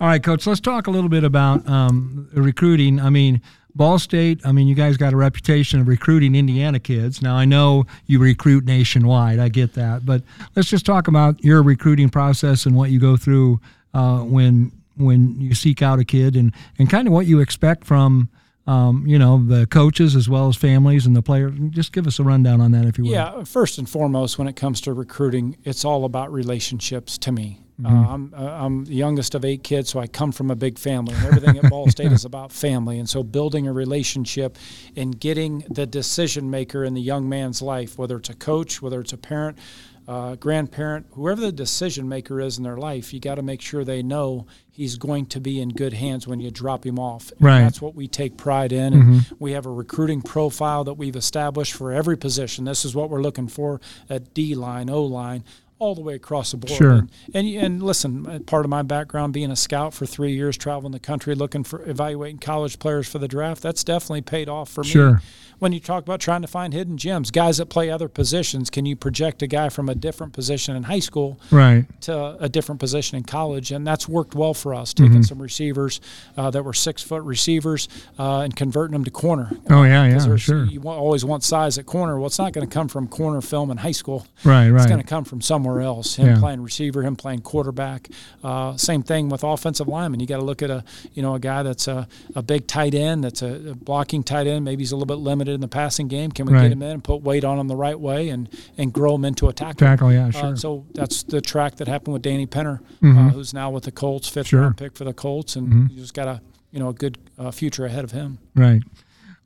All 0.00 0.08
right, 0.08 0.22
coach. 0.22 0.44
Let's 0.46 0.60
talk 0.60 0.88
a 0.88 0.90
little 0.90 1.08
bit 1.08 1.22
about 1.22 1.68
um, 1.68 2.28
recruiting. 2.34 2.98
I 3.00 3.10
mean, 3.10 3.40
Ball 3.76 3.98
State. 3.98 4.40
I 4.44 4.52
mean, 4.52 4.66
you 4.66 4.74
guys 4.74 4.96
got 4.96 5.12
a 5.12 5.16
reputation 5.16 5.80
of 5.80 5.88
recruiting 5.88 6.34
Indiana 6.34 6.80
kids. 6.80 7.20
Now, 7.20 7.36
I 7.36 7.44
know 7.44 7.84
you 8.06 8.18
recruit 8.18 8.64
nationwide. 8.64 9.38
I 9.38 9.48
get 9.48 9.74
that, 9.74 10.06
but 10.06 10.22
let's 10.54 10.68
just 10.68 10.86
talk 10.86 11.08
about 11.08 11.42
your 11.44 11.62
recruiting 11.62 12.08
process 12.08 12.66
and 12.66 12.74
what 12.74 12.90
you 12.90 12.98
go 12.98 13.16
through 13.16 13.60
uh, 13.94 14.20
when 14.20 14.72
when 14.96 15.38
you 15.38 15.54
seek 15.54 15.82
out 15.82 15.98
a 15.98 16.04
kid, 16.04 16.36
and 16.36 16.52
and 16.78 16.88
kind 16.88 17.06
of 17.06 17.12
what 17.12 17.26
you 17.26 17.40
expect 17.40 17.84
from. 17.84 18.30
Um, 18.66 19.06
you 19.06 19.18
know 19.18 19.44
the 19.44 19.66
coaches 19.68 20.16
as 20.16 20.28
well 20.28 20.48
as 20.48 20.56
families 20.56 21.06
and 21.06 21.14
the 21.14 21.22
players. 21.22 21.54
Just 21.70 21.92
give 21.92 22.06
us 22.06 22.18
a 22.18 22.24
rundown 22.24 22.60
on 22.60 22.72
that, 22.72 22.84
if 22.84 22.98
you 22.98 23.04
will. 23.04 23.12
Yeah, 23.12 23.44
first 23.44 23.78
and 23.78 23.88
foremost, 23.88 24.38
when 24.38 24.48
it 24.48 24.56
comes 24.56 24.80
to 24.82 24.92
recruiting, 24.92 25.56
it's 25.64 25.84
all 25.84 26.04
about 26.04 26.32
relationships 26.32 27.16
to 27.18 27.32
me. 27.32 27.60
Mm-hmm. 27.80 27.94
Uh, 27.94 28.14
I'm, 28.14 28.34
uh, 28.34 28.64
I'm 28.64 28.84
the 28.86 28.94
youngest 28.94 29.34
of 29.34 29.44
eight 29.44 29.62
kids, 29.62 29.90
so 29.90 30.00
I 30.00 30.06
come 30.06 30.32
from 30.32 30.50
a 30.50 30.56
big 30.56 30.78
family. 30.78 31.14
And 31.14 31.26
everything 31.26 31.58
at 31.58 31.70
Ball 31.70 31.88
State 31.90 32.10
is 32.10 32.24
about 32.24 32.50
family. 32.50 32.98
And 32.98 33.08
so 33.08 33.22
building 33.22 33.68
a 33.68 33.72
relationship 33.72 34.56
and 34.96 35.18
getting 35.18 35.58
the 35.68 35.86
decision 35.86 36.50
maker 36.50 36.84
in 36.84 36.94
the 36.94 37.02
young 37.02 37.28
man's 37.28 37.60
life, 37.60 37.98
whether 37.98 38.16
it's 38.16 38.30
a 38.30 38.34
coach, 38.34 38.80
whether 38.80 39.00
it's 39.00 39.12
a 39.12 39.18
parent, 39.18 39.58
uh, 40.08 40.36
grandparent, 40.36 41.06
whoever 41.12 41.40
the 41.40 41.52
decision 41.52 42.08
maker 42.08 42.40
is 42.40 42.58
in 42.58 42.64
their 42.64 42.76
life, 42.76 43.12
you 43.12 43.18
got 43.18 43.36
to 43.36 43.42
make 43.42 43.60
sure 43.60 43.84
they 43.84 44.02
know 44.02 44.46
he's 44.70 44.96
going 44.96 45.26
to 45.26 45.40
be 45.40 45.60
in 45.60 45.70
good 45.70 45.92
hands 45.92 46.26
when 46.28 46.38
you 46.38 46.50
drop 46.50 46.86
him 46.86 46.98
off. 46.98 47.32
And 47.32 47.40
Right. 47.40 47.60
That's 47.60 47.82
what 47.82 47.94
we 47.94 48.06
take 48.06 48.36
pride 48.36 48.72
in. 48.72 48.92
And 48.92 49.26
we 49.38 49.52
have 49.52 49.66
a 49.66 49.70
recruiting 49.70 50.22
profile 50.22 50.84
that 50.84 50.94
we've 50.94 51.16
established 51.16 51.72
for 51.72 51.92
every 51.92 52.16
position. 52.16 52.64
This 52.64 52.84
is 52.84 52.94
what 52.94 53.10
we're 53.10 53.22
looking 53.22 53.48
for 53.48 53.80
at 54.08 54.32
D 54.32 54.54
line, 54.54 54.88
O 54.90 55.02
line. 55.02 55.42
All 55.78 55.94
the 55.94 56.00
way 56.00 56.14
across 56.14 56.52
the 56.52 56.56
board. 56.56 56.72
Sure. 56.78 56.92
And, 56.92 57.10
and 57.34 57.48
and 57.66 57.82
listen, 57.82 58.26
uh, 58.26 58.38
part 58.46 58.64
of 58.64 58.70
my 58.70 58.80
background 58.82 59.34
being 59.34 59.50
a 59.50 59.56
scout 59.56 59.92
for 59.92 60.06
three 60.06 60.32
years, 60.32 60.56
traveling 60.56 60.92
the 60.92 60.98
country, 60.98 61.34
looking 61.34 61.64
for 61.64 61.86
evaluating 61.88 62.38
college 62.38 62.78
players 62.78 63.06
for 63.06 63.18
the 63.18 63.28
draft, 63.28 63.62
that's 63.62 63.84
definitely 63.84 64.22
paid 64.22 64.48
off 64.48 64.70
for 64.70 64.82
me 64.82 64.88
Sure. 64.88 65.20
when 65.58 65.72
you 65.72 65.80
talk 65.80 66.02
about 66.02 66.18
trying 66.18 66.40
to 66.40 66.48
find 66.48 66.72
hidden 66.72 66.96
gems, 66.96 67.30
guys 67.30 67.58
that 67.58 67.66
play 67.66 67.90
other 67.90 68.08
positions, 68.08 68.70
can 68.70 68.86
you 68.86 68.96
project 68.96 69.42
a 69.42 69.46
guy 69.46 69.68
from 69.68 69.90
a 69.90 69.94
different 69.94 70.32
position 70.32 70.74
in 70.76 70.84
high 70.84 70.98
school 70.98 71.38
Right. 71.50 71.84
to 72.02 72.36
a 72.40 72.48
different 72.48 72.80
position 72.80 73.18
in 73.18 73.24
college? 73.24 73.70
And 73.70 73.86
that's 73.86 74.08
worked 74.08 74.34
well 74.34 74.54
for 74.54 74.72
us, 74.74 74.94
taking 74.94 75.12
Mm-hmm. 75.12 75.22
some 75.22 75.42
receivers 75.42 76.00
uh, 76.38 76.50
that 76.52 76.62
were 76.64 76.72
six 76.72 77.02
foot 77.02 77.22
receivers 77.22 77.86
uh, 78.18 78.40
and 78.40 78.56
converting 78.56 78.92
them 78.94 79.04
to 79.04 79.10
corner. 79.10 79.50
Oh 79.68 79.82
yeah, 79.82 80.10
'Cause 80.10 80.26
yeah, 80.26 80.36
sure. 80.36 80.64
You 80.64 80.80
always 80.88 81.22
want 81.22 81.44
size 81.44 81.76
at 81.76 81.84
corner. 81.84 82.16
Well, 82.16 82.28
it's 82.28 82.38
not 82.38 82.54
going 82.54 82.66
to 82.66 82.72
come 82.72 82.88
from 82.88 83.08
corner 83.08 83.42
film 83.42 83.70
in 83.70 83.76
high 83.76 83.92
school. 83.92 84.26
Right, 84.42 84.68
It's 84.68 84.72
right. 84.72 84.88
going 84.88 85.00
to 85.02 85.06
come 85.06 85.24
from 85.24 85.42
somewhere 85.42 85.65
else. 85.80 86.16
Him 86.16 86.26
Yeah. 86.26 86.38
playing 86.38 86.62
receiver, 86.62 87.02
him 87.02 87.16
playing 87.16 87.40
quarterback. 87.40 88.08
Uh, 88.42 88.76
same 88.76 89.02
thing 89.02 89.28
with 89.28 89.42
offensive 89.44 89.88
lineman. 89.88 90.20
You 90.20 90.26
got 90.26 90.38
to 90.38 90.44
look 90.44 90.62
at 90.62 90.70
a 90.70 90.84
you 91.14 91.22
know 91.22 91.34
a 91.34 91.38
guy 91.40 91.62
that's 91.62 91.86
a, 91.88 92.08
a 92.34 92.42
big 92.42 92.66
tight 92.66 92.94
end, 92.94 93.24
that's 93.24 93.42
a, 93.42 93.70
a 93.70 93.74
blocking 93.74 94.22
tight 94.22 94.46
end. 94.46 94.64
Maybe 94.64 94.82
he's 94.82 94.92
a 94.92 94.96
little 94.96 95.06
bit 95.06 95.22
limited 95.22 95.54
in 95.54 95.60
the 95.60 95.68
passing 95.68 96.08
game. 96.08 96.30
Can 96.32 96.46
we 96.46 96.52
Right. 96.54 96.62
get 96.62 96.72
him 96.72 96.82
in 96.82 96.90
and 96.90 97.04
put 97.04 97.22
weight 97.22 97.44
on 97.44 97.58
him 97.58 97.68
the 97.68 97.76
right 97.76 97.98
way 97.98 98.28
and 98.28 98.48
and 98.78 98.92
grow 98.92 99.14
him 99.14 99.24
into 99.24 99.48
a 99.48 99.52
tackle? 99.52 99.74
Tackle, 99.86 100.12
yeah, 100.12 100.28
Uh, 100.28 100.30
sure. 100.30 100.56
so 100.56 100.84
that's 100.94 101.22
the 101.22 101.40
track 101.40 101.76
that 101.76 101.88
happened 101.88 102.12
with 102.14 102.22
Danny 102.22 102.46
Pinter, 102.46 102.80
uh, 103.02 103.06
who's 103.30 103.52
now 103.52 103.70
with 103.70 103.84
the 103.84 103.92
Colts, 103.92 104.28
fifth 104.28 104.46
Sure. 104.48 104.62
round 104.62 104.76
pick 104.76 104.96
for 104.96 105.04
the 105.04 105.12
Colts, 105.14 105.56
and 105.56 105.68
Mhm. 105.72 105.90
you 105.90 105.96
just 105.96 106.14
got 106.14 106.28
a 106.28 106.40
you 106.72 106.78
know 106.80 106.88
a 106.90 106.92
good 106.94 107.16
uh, 107.38 107.50
future 107.50 107.86
ahead 107.86 108.04
of 108.04 108.10
him. 108.12 108.38
Right. 108.54 108.82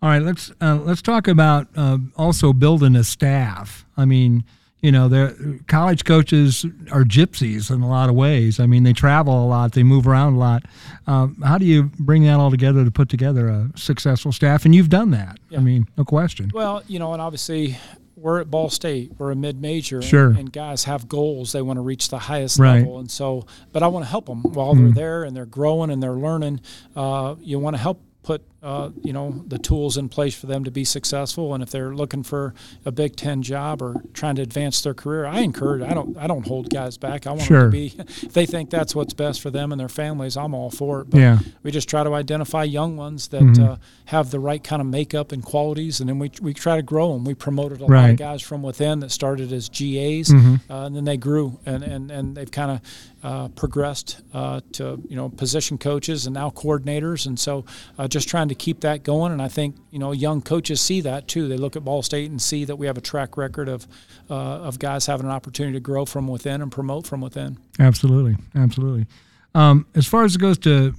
All 0.02 0.08
right. 0.08 0.22
Let's 0.22 0.50
uh, 0.60 0.78
let's 0.84 1.02
talk 1.02 1.28
about 1.28 1.68
uh, 1.76 1.98
also 2.16 2.52
building 2.52 2.96
a 2.96 3.04
staff. 3.04 3.84
I 3.96 4.04
mean, 4.06 4.44
you 4.82 4.90
know, 4.92 5.08
the 5.08 5.60
college 5.66 6.04
coaches 6.04 6.64
are 6.90 7.04
gypsies 7.04 7.70
in 7.70 7.82
a 7.82 7.88
lot 7.88 8.08
of 8.08 8.14
ways. 8.14 8.58
I 8.60 8.66
mean, 8.66 8.82
they 8.84 8.92
travel 8.92 9.44
a 9.44 9.46
lot, 9.46 9.72
they 9.72 9.82
move 9.82 10.06
around 10.06 10.34
a 10.34 10.38
lot. 10.38 10.62
Um, 11.06 11.36
how 11.42 11.58
do 11.58 11.66
you 11.66 11.90
bring 11.98 12.24
that 12.24 12.34
all 12.40 12.50
together 12.50 12.84
to 12.84 12.90
put 12.90 13.08
together 13.08 13.48
a 13.48 13.70
successful 13.76 14.32
staff? 14.32 14.64
And 14.64 14.74
you've 14.74 14.88
done 14.88 15.10
that. 15.10 15.38
Yeah. 15.50 15.58
I 15.58 15.60
mean, 15.62 15.86
no 15.98 16.04
question. 16.04 16.50
Well, 16.54 16.82
you 16.86 16.98
know, 16.98 17.12
and 17.12 17.20
obviously 17.20 17.76
we're 18.16 18.40
at 18.40 18.50
Ball 18.50 18.68
State. 18.70 19.12
We're 19.18 19.30
a 19.30 19.36
mid-major, 19.36 20.02
Sure. 20.02 20.28
and, 20.30 20.52
guys 20.52 20.84
have 20.84 21.08
goals. 21.08 21.52
They 21.52 21.62
want 21.62 21.76
to 21.78 21.82
reach 21.82 22.08
the 22.10 22.18
highest 22.18 22.58
Right. 22.58 22.80
level, 22.80 22.98
and 22.98 23.10
so. 23.10 23.46
But 23.72 23.82
I 23.82 23.86
want 23.88 24.04
to 24.04 24.10
help 24.10 24.26
them 24.26 24.42
while 24.42 24.74
they're 24.74 24.90
there 24.92 25.24
and 25.24 25.34
they're 25.36 25.46
growing 25.46 25.90
and 25.90 26.02
they're 26.02 26.12
learning. 26.12 26.60
Uh, 26.94 27.36
you 27.40 27.58
want 27.58 27.76
to 27.76 27.80
help 27.82 28.02
put 28.22 28.42
uh, 28.62 28.90
you 29.02 29.12
know 29.12 29.42
the 29.46 29.58
tools 29.58 29.96
in 29.96 30.08
place 30.08 30.34
for 30.38 30.46
them 30.46 30.64
to 30.64 30.70
be 30.70 30.84
successful. 30.84 31.54
And 31.54 31.62
if 31.62 31.70
they're 31.70 31.94
looking 31.94 32.22
for 32.22 32.54
a 32.84 32.92
Big 32.92 33.16
Ten 33.16 33.42
job 33.42 33.80
or 33.82 34.02
trying 34.12 34.34
to 34.36 34.42
advance 34.42 34.82
their 34.82 34.94
career, 34.94 35.24
I 35.26 35.40
encourage. 35.40 35.82
I 35.82 35.94
don't. 35.94 36.16
I 36.18 36.26
don't 36.26 36.46
hold 36.46 36.68
guys 36.70 36.96
back. 36.98 37.26
I 37.26 37.30
want 37.30 37.42
Sure. 37.42 37.62
them 37.62 37.70
to 37.70 37.76
be. 37.76 37.94
If 38.26 38.32
they 38.32 38.46
think 38.46 38.70
that's 38.70 38.94
what's 38.94 39.14
best 39.14 39.40
for 39.40 39.50
them 39.50 39.72
and 39.72 39.80
their 39.80 39.88
families, 39.88 40.36
I'm 40.36 40.54
all 40.54 40.70
for 40.70 41.00
it. 41.00 41.10
But 41.10 41.20
Yeah. 41.20 41.38
we 41.62 41.70
just 41.70 41.88
try 41.88 42.04
to 42.04 42.12
identify 42.14 42.64
young 42.64 42.96
ones 42.96 43.28
that 43.28 43.42
Mhm. 43.42 43.58
uh, 43.72 43.76
have 44.06 44.30
the 44.30 44.40
right 44.40 44.62
kind 44.62 44.80
of 44.82 44.86
makeup 44.88 45.32
and 45.32 45.42
qualities, 45.42 46.00
and 46.00 46.08
then 46.08 46.18
we, 46.18 46.30
we 46.42 46.52
try 46.52 46.76
to 46.76 46.82
grow 46.82 47.12
them. 47.12 47.24
We 47.24 47.34
promoted 47.34 47.80
a 47.80 47.86
lot 47.86 48.10
of 48.10 48.16
guys 48.16 48.42
from 48.42 48.62
within 48.62 49.00
that 49.00 49.10
started 49.10 49.52
as 49.52 49.68
GAs, 49.68 50.28
Mhm. 50.30 50.60
uh, 50.68 50.74
and 50.86 50.96
then 50.96 51.04
they 51.04 51.16
grew, 51.16 51.58
and, 51.64 51.82
and, 51.82 52.10
and 52.10 52.36
they've 52.36 52.50
kind 52.50 52.70
of 52.72 52.80
uh, 53.22 53.48
progressed 53.48 54.20
uh, 54.32 54.60
to 54.72 54.98
you 55.08 55.14
know 55.14 55.28
position 55.28 55.76
coaches 55.76 56.26
and 56.26 56.32
now 56.34 56.48
coordinators, 56.50 57.26
and 57.26 57.38
so 57.38 57.64
uh, 57.98 58.08
just 58.08 58.26
trying 58.28 58.48
to 58.50 58.54
keep 58.54 58.80
that 58.80 59.02
going. 59.02 59.32
And 59.32 59.40
I 59.40 59.48
think 59.48 59.76
you 59.90 59.98
know 59.98 60.12
young 60.12 60.42
coaches 60.42 60.80
see 60.80 61.00
that 61.00 61.26
too. 61.26 61.48
They 61.48 61.56
look 61.56 61.76
at 61.76 61.84
Ball 61.84 62.02
State 62.02 62.30
and 62.30 62.40
see 62.40 62.64
that 62.64 62.76
we 62.76 62.86
have 62.86 62.98
a 62.98 63.00
track 63.00 63.36
record 63.36 63.68
of 63.68 63.88
uh, 64.28 64.34
of 64.34 64.78
guys 64.78 65.06
having 65.06 65.26
an 65.26 65.32
opportunity 65.32 65.74
to 65.74 65.80
grow 65.80 66.04
from 66.04 66.28
within 66.28 66.60
and 66.60 66.70
promote 66.70 67.06
from 67.06 67.20
within. 67.20 67.58
Absolutely, 67.78 68.36
absolutely. 68.54 69.06
Um, 69.54 69.86
as 69.94 70.06
far 70.06 70.24
as 70.24 70.36
it 70.36 70.38
goes 70.40 70.58
to 70.58 70.94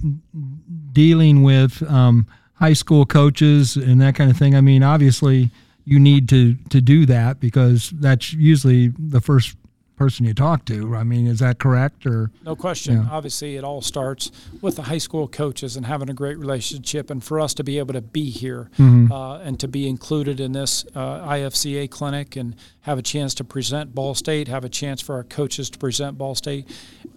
dealing 0.92 1.42
with 1.42 1.82
um, 1.90 2.26
high 2.54 2.74
school 2.74 3.06
coaches 3.06 3.76
and 3.76 4.00
that 4.00 4.14
kind 4.14 4.30
of 4.30 4.36
thing, 4.36 4.54
I 4.54 4.60
mean, 4.60 4.82
obviously 4.82 5.50
you 5.84 5.98
need 5.98 6.28
to 6.28 6.54
to 6.70 6.80
do 6.80 7.06
that 7.06 7.40
because 7.40 7.90
that's 7.90 8.32
usually 8.32 8.88
the 8.98 9.20
first 9.20 9.56
person 9.96 10.26
you 10.26 10.34
talk 10.34 10.64
to. 10.64 10.96
I 10.96 11.04
mean, 11.04 11.26
is 11.26 11.38
that 11.40 11.58
correct 11.58 12.06
or? 12.06 12.30
No 12.44 12.56
question. 12.56 13.06
Obviously, 13.10 13.56
it 13.56 13.64
all 13.64 13.82
starts 13.82 14.30
with 14.60 14.76
the 14.76 14.82
high 14.82 14.98
school 14.98 15.28
coaches 15.28 15.76
and 15.76 15.86
having 15.86 16.08
a 16.10 16.14
great 16.14 16.38
relationship, 16.38 17.10
and 17.10 17.22
for 17.22 17.38
us 17.40 17.54
to 17.54 17.64
be 17.64 17.78
able 17.78 17.94
to 17.94 18.00
be 18.00 18.30
here 18.30 18.70
Mm-hmm. 18.78 19.12
uh, 19.12 19.38
and 19.38 19.58
to 19.60 19.68
be 19.68 19.88
included 19.88 20.40
in 20.40 20.52
this 20.52 20.84
uh, 20.94 21.26
IFCA 21.28 21.90
clinic 21.90 22.36
and 22.36 22.54
have 22.82 22.98
a 22.98 23.02
chance 23.02 23.34
to 23.34 23.44
present 23.44 23.94
Ball 23.94 24.14
State, 24.14 24.48
have 24.48 24.64
a 24.64 24.68
chance 24.68 25.00
for 25.00 25.14
our 25.14 25.22
coaches 25.24 25.70
to 25.70 25.78
present 25.78 26.18
Ball 26.18 26.34
State. 26.34 26.68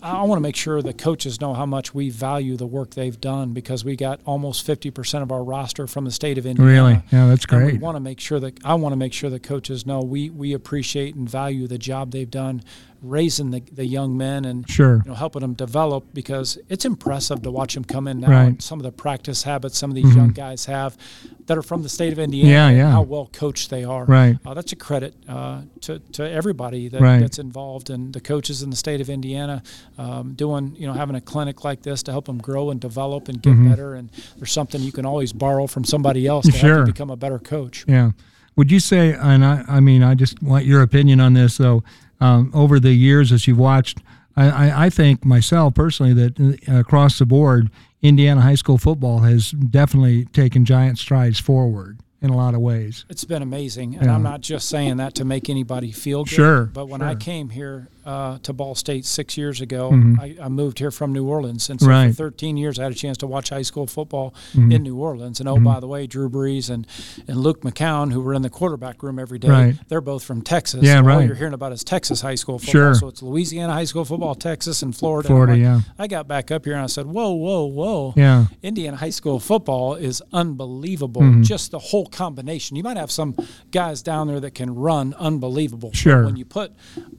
I 0.01 0.21
want 0.23 0.37
to 0.37 0.41
make 0.41 0.55
sure 0.55 0.81
the 0.81 0.93
coaches 0.93 1.41
know 1.41 1.53
how 1.53 1.65
much 1.65 1.93
we 1.95 2.09
value 2.09 2.55
the 2.57 2.67
work 2.67 2.91
they've 2.91 3.19
done 3.19 3.53
because 3.53 3.83
we 3.83 3.95
got 3.95 4.19
almost 4.25 4.67
50% 4.67 5.23
of 5.23 5.31
our 5.31 5.43
roster 5.43 5.87
from 5.87 6.05
the 6.05 6.11
state 6.11 6.37
of 6.37 6.45
Indiana. 6.45 6.71
Really? 6.71 7.03
Yeah, 7.11 7.27
that's 7.27 7.45
And 7.49 7.65
we 7.65 7.71
great. 7.71 7.81
want 7.81 7.95
to 7.95 7.99
make 7.99 8.19
sure 8.19 8.39
that 8.39 8.63
I 8.63 8.75
want 8.75 8.93
to 8.93 8.97
make 8.97 9.13
sure 9.13 9.29
the 9.29 9.39
coaches 9.39 9.85
know 9.85 10.01
we 10.01 10.29
we 10.29 10.53
appreciate 10.53 11.15
and 11.15 11.27
value 11.27 11.65
the 11.67 11.77
job 11.79 12.11
they've 12.11 12.29
done 12.29 12.61
raising 13.01 13.51
the, 13.51 13.61
the 13.71 13.85
young 13.85 14.17
men 14.17 14.45
and 14.45 14.67
Sure. 14.69 15.01
you 15.03 15.09
know 15.11 15.13
helping 15.15 15.41
them 15.41 15.53
develop 15.53 16.05
because 16.13 16.57
it's 16.69 16.85
impressive 16.85 17.41
to 17.43 17.51
watch 17.51 17.75
them 17.75 17.83
come 17.83 18.07
in 18.07 18.21
now 18.21 18.27
Right. 18.29 18.37
Mm-hmm. 18.39 18.47
and 18.47 18.61
some 18.63 18.79
of 18.79 18.83
the 18.83 18.91
practice 18.91 19.43
habits 19.43 19.77
some 19.77 19.91
of 19.91 19.95
these 19.95 20.15
young 20.15 20.29
guys 20.29 20.65
have 20.65 20.97
that 21.45 21.55
are 21.57 21.61
from 21.61 21.83
the 21.83 21.89
state 21.89 22.13
of 22.13 22.17
Indiana 22.19 22.49
Yeah, 22.49 22.69
yeah. 22.69 22.91
how 22.91 23.03
well 23.03 23.29
coached 23.31 23.69
they 23.69 23.83
are 23.83 24.05
Right. 24.05 24.37
uh, 24.43 24.53
that's 24.55 24.71
a 24.71 24.75
credit 24.75 25.13
uh, 25.27 25.61
to, 25.81 25.99
to 26.13 26.27
everybody 26.27 26.87
that, 26.87 26.99
Right. 27.01 27.19
that's 27.19 27.37
involved 27.37 27.89
and 27.91 28.11
the 28.11 28.21
coaches 28.21 28.63
in 28.63 28.71
the 28.71 28.75
state 28.77 29.01
of 29.01 29.09
Indiana 29.09 29.61
um, 29.99 30.33
doing 30.33 30.75
you 30.75 30.87
know 30.87 30.93
having 30.93 31.15
a 31.15 31.21
clinic 31.21 31.63
like 31.63 31.83
this 31.83 32.01
to 32.03 32.11
help 32.11 32.25
them 32.25 32.39
grow 32.39 32.71
and 32.71 32.79
develop 32.79 33.27
and 33.27 33.39
get 33.41 33.55
better 33.69 33.93
and 33.93 34.09
there's 34.37 34.51
something 34.53 34.81
you 34.81 34.91
can 34.93 35.05
always 35.05 35.31
borrow 35.31 35.67
from 35.67 35.83
somebody 35.83 36.25
else 36.25 36.45
to 36.45 36.51
help 36.53 36.61
Mm-hmm. 36.63 36.67
Sure. 36.75 36.79
you 36.87 36.93
become 36.93 37.09
a 37.11 37.17
better 37.17 37.37
coach 37.39 37.85
Yeah. 37.87 38.11
Would 38.57 38.71
you 38.71 38.79
say, 38.79 39.11
and 39.11 39.43
I, 39.43 39.65
I 39.67 39.79
mean, 39.81 40.01
I 40.01 40.15
just 40.15 40.41
want 40.41 40.63
your 40.63 40.81
opinion 40.81 41.19
on 41.19 41.33
this, 41.33 41.57
though, 41.57 41.83
um, 42.19 42.51
over 42.53 42.79
the 42.79 42.93
years 42.93 43.31
as 43.31 43.47
you've 43.47 43.57
watched, 43.57 43.99
I, 44.37 44.85
I, 44.85 44.89
think 44.89 45.23
myself 45.23 45.75
personally 45.75 46.13
that 46.13 46.39
uh, 46.67 46.79
across 46.79 47.19
the 47.19 47.25
board, 47.25 47.69
Indiana 48.01 48.41
high 48.41 48.55
school 48.55 48.77
football 48.77 49.19
has 49.19 49.51
definitely 49.51 50.25
taken 50.25 50.65
giant 50.65 50.97
strides 50.97 51.39
forward 51.39 51.99
in 52.25 52.31
a 52.31 52.35
lot 52.35 52.53
of 52.55 52.59
ways. 52.61 53.05
It's 53.09 53.23
been 53.23 53.41
amazing, 53.41 53.95
and 53.95 54.05
Yeah. 54.05 54.15
I'm 54.15 54.23
not 54.23 54.41
just 54.41 54.67
saying 54.67 54.97
that 54.97 55.13
to 55.15 55.25
make 55.25 55.49
anybody 55.49 55.91
feel 55.91 56.23
good. 56.25 56.29
Sure, 56.33 56.65
But 56.65 56.89
when 56.89 57.01
I 57.01 57.15
came 57.15 57.49
here 57.49 57.87
uh, 58.05 58.37
to 58.43 58.53
Ball 58.53 58.75
State 58.75 59.03
six 59.03 59.35
years 59.35 59.61
ago, 59.61 59.89
Mhm. 59.91 60.19
I, 60.19 60.35
I 60.45 60.47
moved 60.47 60.77
here 60.77 60.91
from 60.91 61.11
New 61.11 61.25
Orleans, 61.25 61.69
and 61.71 61.79
so 61.81 61.87
Right. 61.87 62.03
Mm-hmm. 62.03 62.11
for 62.11 62.29
13 62.29 62.55
years 62.55 62.77
I 62.77 62.83
had 62.83 62.91
a 62.91 62.95
chance 62.95 63.17
to 63.19 63.27
watch 63.27 63.49
high 63.49 63.63
school 63.63 63.87
football 63.87 64.33
in 64.53 64.83
New 64.83 64.95
Orleans. 64.97 65.39
And 65.39 65.49
oh, 65.49 65.57
by 65.59 65.79
the 65.79 65.87
way, 65.87 66.05
Drew 66.05 66.29
Brees 66.29 66.69
and, 66.69 66.85
and 67.27 67.37
Luke 67.39 67.61
McCown, 67.61 68.11
who 68.13 68.21
were 68.21 68.35
in 68.35 68.43
the 68.43 68.49
quarterback 68.51 69.01
room 69.01 69.17
every 69.17 69.39
day, 69.39 69.47
Right. 69.49 69.75
they're 69.87 70.01
both 70.01 70.23
from 70.23 70.43
Texas. 70.43 70.83
Yeah, 70.83 70.93
so 70.95 70.99
All 70.99 71.03
right. 71.17 71.25
you're 71.25 71.35
hearing 71.35 71.53
about 71.55 71.71
is 71.71 71.83
Texas 71.83 72.21
high 72.21 72.35
school 72.35 72.59
football. 72.59 72.71
Sure. 72.73 72.93
So 72.95 73.07
it's 73.07 73.23
Louisiana 73.23 73.73
high 73.73 73.85
school 73.85 74.05
football, 74.05 74.35
Texas, 74.35 74.83
and 74.83 74.95
Florida. 74.95 75.27
And 75.29 75.33
Florida, 75.35 75.53
like- 75.53 75.61
yeah. 75.61 75.81
I 75.97 76.05
got 76.07 76.27
back 76.27 76.51
up 76.51 76.63
here 76.65 76.73
and 76.75 76.83
I 76.83 76.87
said, 76.87 77.07
whoa, 77.07 77.31
whoa, 77.31 77.65
whoa. 77.65 78.13
Yeah. 78.15 78.45
Indiana 78.61 78.97
high 78.97 79.09
school 79.09 79.39
football 79.39 79.95
is 79.95 80.21
unbelievable. 80.31 81.21
Mm-hmm. 81.23 81.41
Just 81.41 81.71
the 81.71 81.79
whole 81.79 82.05
combination. 82.15 82.75
You 82.77 82.83
might 82.83 82.97
have 82.97 83.11
some 83.11 83.35
guys 83.71 84.01
down 84.01 84.27
there 84.27 84.39
that 84.39 84.51
can 84.55 84.73
run 84.73 85.13
unbelievable. 85.19 85.89
But 85.89 85.97
Sure. 85.97 86.25
when 86.25 86.35
you 86.37 86.45
put 86.45 86.71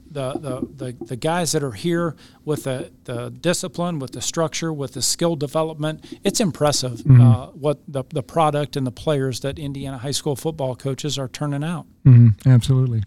the, 0.09 0.33
the, 0.33 0.67
the, 0.75 1.05
the 1.05 1.15
guys 1.15 1.51
that 1.53 1.63
are 1.63 1.71
here 1.71 2.15
with 2.45 2.63
the, 2.63 2.91
the 3.05 3.29
discipline, 3.29 3.99
with 3.99 4.11
the 4.11 4.21
structure, 4.21 4.73
with 4.73 4.93
the 4.93 5.01
skill 5.01 5.35
development, 5.35 6.03
it's 6.23 6.39
impressive 6.39 6.97
Mm-hmm. 6.99 7.21
uh, 7.21 7.45
what 7.47 7.79
the, 7.87 8.03
the 8.09 8.23
product 8.23 8.75
and 8.75 8.85
the 8.87 8.91
players 8.91 9.39
that 9.41 9.59
Indiana 9.59 9.97
high 9.97 10.11
school 10.11 10.35
football 10.35 10.75
coaches 10.75 11.17
are 11.19 11.27
turning 11.27 11.63
out. 11.63 11.85
hmm 12.03 12.29
absolutely. 12.45 13.03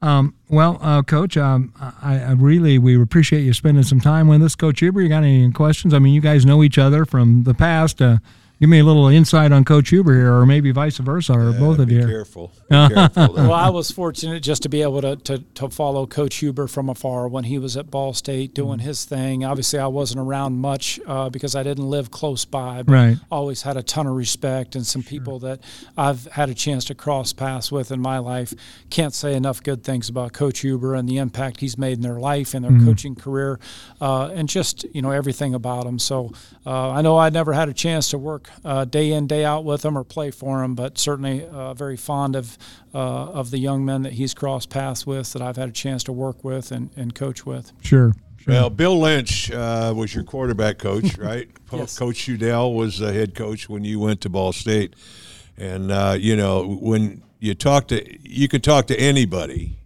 Um, 0.00 0.34
well, 0.48 0.78
uh, 0.80 1.02
Coach, 1.02 1.36
um, 1.36 1.72
I, 1.80 2.20
I 2.20 2.32
really 2.32 2.78
we 2.78 3.00
appreciate 3.00 3.42
you 3.42 3.52
spending 3.52 3.82
some 3.82 4.00
time 4.00 4.28
with 4.28 4.42
us. 4.44 4.54
Coach 4.54 4.78
Huber, 4.80 5.00
you 5.02 5.08
got 5.08 5.24
any 5.24 5.50
questions? 5.50 5.92
I 5.92 5.98
mean, 5.98 6.14
you 6.14 6.20
guys 6.20 6.46
know 6.46 6.62
each 6.62 6.78
other 6.78 7.04
from 7.04 7.42
the 7.42 7.52
past. 7.54 8.00
Uh, 8.00 8.18
give 8.60 8.68
me 8.68 8.78
a 8.80 8.84
little 8.84 9.06
insight 9.08 9.52
on 9.52 9.64
Coach 9.64 9.90
Huber 9.90 10.14
here, 10.14 10.32
or 10.34 10.44
maybe 10.46 10.70
vice 10.72 10.98
versa, 10.98 11.32
or 11.32 11.52
both 11.52 11.78
of 11.78 11.88
be 11.88 11.94
you. 11.94 12.06
careful. 12.06 12.52
Be 12.70 12.88
careful. 12.94 13.32
well, 13.34 13.52
I 13.54 13.70
was 13.70 13.90
fortunate 13.90 14.42
just 14.42 14.62
to 14.64 14.68
be 14.68 14.82
able 14.82 15.00
to, 15.00 15.16
to, 15.16 15.38
to 15.38 15.70
follow 15.70 16.06
Coach 16.06 16.36
Huber 16.36 16.66
from 16.66 16.90
afar 16.90 17.26
when 17.28 17.44
he 17.44 17.58
was 17.58 17.76
at 17.78 17.90
Ball 17.90 18.12
State 18.12 18.52
doing 18.52 18.78
his 18.80 19.04
thing. 19.06 19.42
Obviously, 19.44 19.78
I 19.78 19.86
wasn't 19.86 20.20
around 20.20 20.58
much 20.58 21.00
uh, 21.06 21.30
because 21.30 21.54
I 21.54 21.62
didn't 21.62 21.88
live 21.88 22.10
close 22.10 22.44
by, 22.44 22.82
but 22.82 22.92
Right. 22.92 23.16
always 23.30 23.62
had 23.62 23.76
a 23.78 23.82
ton 23.82 24.06
of 24.06 24.14
respect 24.16 24.76
and 24.76 24.84
some 24.86 25.02
people 25.02 25.38
that 25.40 25.60
I've 25.96 26.26
had 26.26 26.50
a 26.50 26.54
chance 26.54 26.84
to 26.86 26.94
cross 26.94 27.32
paths 27.32 27.72
with 27.72 27.90
in 27.90 28.00
my 28.00 28.18
life. 28.18 28.52
Can't 28.90 29.14
say 29.14 29.34
enough 29.34 29.62
good 29.62 29.82
things 29.82 30.08
about 30.10 30.32
Coach 30.34 30.58
Huber 30.60 30.94
and 30.94 31.08
the 31.08 31.16
impact 31.18 31.60
he's 31.60 31.78
made 31.78 31.94
in 31.96 32.02
their 32.02 32.20
life 32.20 32.52
and 32.54 32.64
their 32.64 32.84
coaching 32.86 33.14
career, 33.14 33.58
uh, 34.00 34.28
and 34.34 34.46
just 34.48 34.84
you 34.94 35.00
know 35.00 35.10
everything 35.10 35.54
about 35.54 35.86
him. 35.86 35.98
So 35.98 36.32
uh, 36.66 36.90
I 36.90 37.00
know 37.00 37.16
I 37.16 37.30
never 37.30 37.52
had 37.54 37.68
a 37.70 37.74
chance 37.74 38.10
to 38.10 38.18
work 38.18 38.47
uh, 38.64 38.84
day 38.84 39.12
in 39.12 39.26
day 39.26 39.44
out 39.44 39.64
with 39.64 39.84
him 39.84 39.96
or 39.96 40.04
play 40.04 40.30
for 40.30 40.62
him, 40.62 40.74
but 40.74 40.98
certainly 40.98 41.44
uh, 41.44 41.74
very 41.74 41.96
fond 41.96 42.36
of 42.36 42.58
uh, 42.94 42.98
of 42.98 43.50
the 43.50 43.58
young 43.58 43.84
men 43.84 44.02
that 44.02 44.14
he's 44.14 44.34
crossed 44.34 44.70
paths 44.70 45.06
with 45.06 45.32
that 45.32 45.42
I've 45.42 45.56
had 45.56 45.68
a 45.68 45.72
chance 45.72 46.04
to 46.04 46.12
work 46.12 46.44
with 46.44 46.72
and, 46.72 46.90
and 46.96 47.14
coach 47.14 47.44
with. 47.44 47.72
Sure. 47.82 48.14
Well, 48.46 48.70
Bill 48.70 48.98
Lynch 48.98 49.50
uh, 49.50 49.92
was 49.94 50.14
your 50.14 50.24
quarterback 50.24 50.78
coach, 50.78 51.18
right? 51.18 51.48
Yes. 51.70 51.98
Coach 51.98 52.26
Udell 52.28 52.72
was 52.72 52.98
the 52.98 53.12
head 53.12 53.34
coach 53.34 53.68
when 53.68 53.84
you 53.84 54.00
went 54.00 54.22
to 54.22 54.30
Ball 54.30 54.52
State, 54.52 54.96
and 55.58 55.92
uh, 55.92 56.16
you 56.18 56.34
know 56.34 56.78
when 56.80 57.22
you 57.40 57.54
talk 57.54 57.88
to 57.88 58.28
you 58.28 58.48
can 58.48 58.60
talk 58.60 58.86
to 58.86 58.98
anybody 58.98 59.78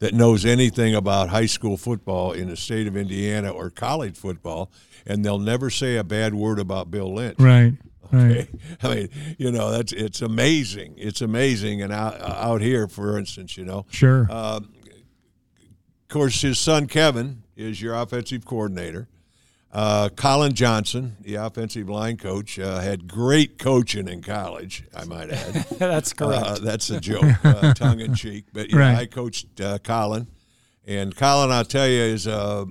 that 0.00 0.14
knows 0.14 0.44
anything 0.44 0.94
about 0.94 1.28
high 1.28 1.46
school 1.46 1.76
football 1.76 2.32
in 2.32 2.48
the 2.48 2.56
state 2.56 2.86
of 2.86 2.96
Indiana 2.96 3.50
or 3.50 3.70
college 3.70 4.16
football, 4.16 4.72
and 5.06 5.24
they'll 5.24 5.38
never 5.38 5.70
say 5.70 5.96
a 5.96 6.04
bad 6.04 6.34
word 6.34 6.58
about 6.58 6.90
Bill 6.90 7.14
Lynch. 7.14 7.38
Right. 7.38 7.74
Right. 8.12 8.48
I 8.82 8.94
mean, 8.94 9.08
you 9.38 9.52
know, 9.52 9.70
that's 9.70 9.92
it's 9.92 10.20
amazing. 10.22 10.94
It's 10.96 11.20
amazing, 11.20 11.80
and 11.82 11.92
out, 11.92 12.20
out 12.20 12.60
here, 12.60 12.88
for 12.88 13.16
instance, 13.18 13.56
you 13.56 13.64
know, 13.64 13.86
Sure. 13.90 14.26
of 14.30 14.66
course, 16.08 16.40
his 16.42 16.58
son 16.58 16.86
Kevin 16.86 17.42
is 17.56 17.80
your 17.80 17.94
offensive 17.94 18.44
coordinator. 18.44 19.08
Uh, 19.72 20.08
Colin 20.08 20.52
Johnson, 20.52 21.16
the 21.20 21.36
offensive 21.36 21.88
line 21.88 22.16
coach, 22.16 22.58
uh, 22.58 22.80
had 22.80 23.06
great 23.06 23.56
coaching 23.58 24.08
in 24.08 24.20
college. 24.20 24.82
I 24.92 25.04
might 25.04 25.30
add. 25.30 25.54
That's 25.78 26.12
correct. 26.12 26.44
Uh, 26.44 26.58
that's 26.58 26.90
a 26.90 26.98
joke, 27.00 27.22
uh, 27.44 27.72
tongue 27.74 28.00
in 28.00 28.14
cheek. 28.16 28.46
But 28.52 28.70
yeah, 28.70 28.78
Right. 28.78 28.96
I 28.98 29.06
coached 29.06 29.60
uh, 29.60 29.78
Colin, 29.78 30.26
and 30.84 31.14
Colin, 31.14 31.52
I'll 31.52 31.64
tell 31.64 31.86
you, 31.86 32.00
is 32.00 32.26
uh, 32.26 32.64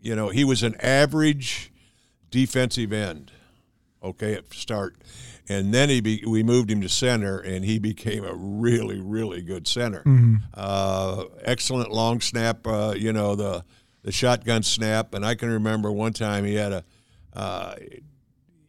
you 0.00 0.16
know 0.16 0.30
he 0.30 0.44
was 0.44 0.62
an 0.62 0.76
average 0.80 1.70
defensive 2.30 2.90
end. 2.90 3.32
Okay, 4.06 4.34
at 4.34 4.52
start, 4.52 4.96
and 5.48 5.72
then 5.74 5.88
he 5.88 6.00
be, 6.00 6.22
we 6.26 6.42
moved 6.42 6.70
him 6.70 6.80
to 6.80 6.88
center, 6.88 7.38
and 7.38 7.64
he 7.64 7.78
became 7.78 8.24
a 8.24 8.34
really 8.34 9.00
really 9.00 9.42
good 9.42 9.66
center. 9.66 10.02
Uh, 10.54 11.24
excellent 11.42 11.90
long 11.90 12.20
snap. 12.20 12.66
Uh, 12.66 12.94
you 12.96 13.12
know 13.12 13.34
the 13.34 13.64
the 14.02 14.12
shotgun 14.12 14.62
snap, 14.62 15.14
and 15.14 15.24
I 15.24 15.34
can 15.34 15.50
remember 15.50 15.90
one 15.90 16.12
time 16.12 16.44
he 16.44 16.54
had 16.54 16.72
a. 16.72 16.84
Uh, 17.32 17.74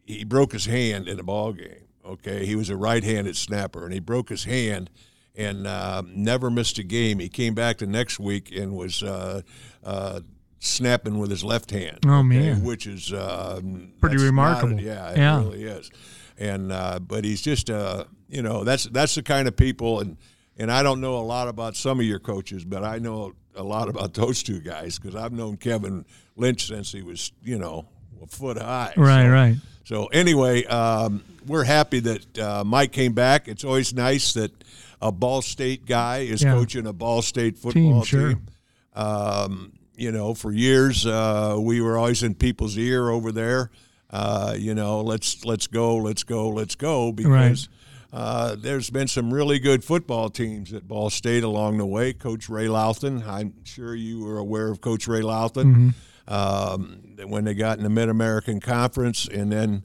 he 0.04 0.24
broke 0.24 0.52
his 0.52 0.64
hand 0.66 1.06
in 1.08 1.20
a 1.20 1.22
ball 1.22 1.52
game. 1.52 1.84
Okay, 2.04 2.46
he 2.46 2.56
was 2.56 2.70
a 2.70 2.76
right-handed 2.76 3.36
snapper, 3.36 3.84
and 3.84 3.92
he 3.92 4.00
broke 4.00 4.30
his 4.30 4.44
hand 4.44 4.90
and 5.38 5.66
uh, 5.66 6.02
never 6.06 6.50
missed 6.50 6.78
a 6.78 6.82
game. 6.82 7.20
He 7.20 7.28
came 7.28 7.54
back 7.54 7.78
the 7.78 7.86
next 7.86 8.18
week 8.18 8.50
and 8.54 8.74
was 8.76 9.02
uh, 9.02 9.42
uh, 9.84 10.20
snapping 10.60 11.18
with 11.18 11.30
his 11.30 11.44
left 11.44 11.70
hand. 11.70 11.98
Oh, 12.06 12.18
okay, 12.20 12.22
man. 12.28 12.62
which 12.64 12.86
is 12.86 13.12
uh, 13.12 13.60
Pretty 14.00 14.16
not- 14.16 14.24
remarkable. 14.24 14.80
yeah, 14.80 15.10
it 15.10 15.18
Yeah. 15.18 15.38
really 15.40 15.64
is. 15.64 15.90
And 16.38 16.70
uh, 16.72 16.98
but 17.00 17.24
he's 17.24 17.42
just 17.42 17.68
uh, 17.70 18.04
you 18.28 18.42
know 18.42 18.64
that's 18.64 18.84
that's 18.84 19.14
the 19.16 19.22
kind 19.22 19.48
of 19.48 19.56
people 19.56 20.00
and 20.00 20.16
and 20.56 20.70
I 20.72 20.82
don't 20.82 21.00
know 21.00 21.16
a 21.18 21.22
lot 21.22 21.48
about 21.48 21.76
some 21.76 22.00
of 22.00 22.06
your 22.06 22.18
coaches, 22.20 22.64
but 22.64 22.82
I 22.84 22.98
know 22.98 23.34
a 23.56 23.62
lot 23.62 23.88
about 23.88 24.14
those 24.22 24.42
two 24.42 24.60
guys 24.60 24.98
because 24.98 25.14
I've 25.16 25.32
known 25.32 25.56
Kevin 25.56 26.04
Lynch 26.36 26.66
since 26.68 26.92
he 26.92 27.02
was 27.02 27.32
you 27.42 27.58
know 27.58 27.88
a 28.22 28.26
foot 28.26 28.58
high. 28.58 28.92
Right. 28.96 29.24
So- 29.24 29.30
Right. 29.30 29.56
so 29.84 30.06
anyway, 30.06 30.64
um, 30.66 31.22
we're 31.46 31.64
happy 31.64 32.00
that 32.00 32.38
uh, 32.38 32.62
Mike 32.64 32.92
came 32.92 33.12
back. 33.14 33.48
It's 33.48 33.64
always 33.64 33.92
nice 33.94 34.32
that 34.34 34.52
a 35.00 35.10
Ball 35.10 35.42
State 35.42 35.86
guy 35.86 36.18
is 36.18 36.42
Yeah. 36.42 36.52
coaching 36.52 36.86
a 36.86 36.92
Ball 36.92 37.22
State 37.22 37.56
football 37.58 38.04
sure. 38.04 38.28
team. 38.34 38.46
Um, 38.94 39.72
you 39.98 40.12
know, 40.12 40.34
for 40.34 40.52
years 40.52 41.04
uh, 41.06 41.56
we 41.58 41.80
were 41.80 41.98
always 41.98 42.22
in 42.22 42.34
people's 42.34 42.76
ear 42.78 43.10
over 43.10 43.32
there. 43.32 43.70
Uh, 44.10 44.54
you 44.56 44.74
know, 44.74 45.02
let's 45.02 45.44
let's 45.44 45.66
go, 45.66 45.96
let's 45.96 46.24
go, 46.24 46.48
let's 46.48 46.74
go, 46.74 47.12
because 47.12 47.68
uh, 48.12 48.56
there's 48.58 48.88
been 48.88 49.06
some 49.08 49.32
really 49.34 49.58
good 49.58 49.84
football 49.84 50.30
teams 50.30 50.72
at 50.72 50.88
Ball 50.88 51.10
State 51.10 51.44
along 51.44 51.76
the 51.76 51.84
way. 51.86 52.14
Coach 52.14 52.48
Ray 52.48 52.66
Louthen, 52.66 53.26
I'm 53.26 53.52
sure 53.64 53.94
you 53.94 54.24
were 54.24 54.38
aware 54.38 54.68
of 54.68 54.80
Coach 54.80 55.06
Ray 55.08 55.20
Louthen 55.20 55.92
um, 56.26 57.00
when 57.26 57.44
they 57.44 57.52
got 57.54 57.76
in 57.78 57.84
the 57.84 57.90
Mid 57.90 58.08
American 58.08 58.60
Conference, 58.60 59.28
and 59.28 59.52
then 59.52 59.84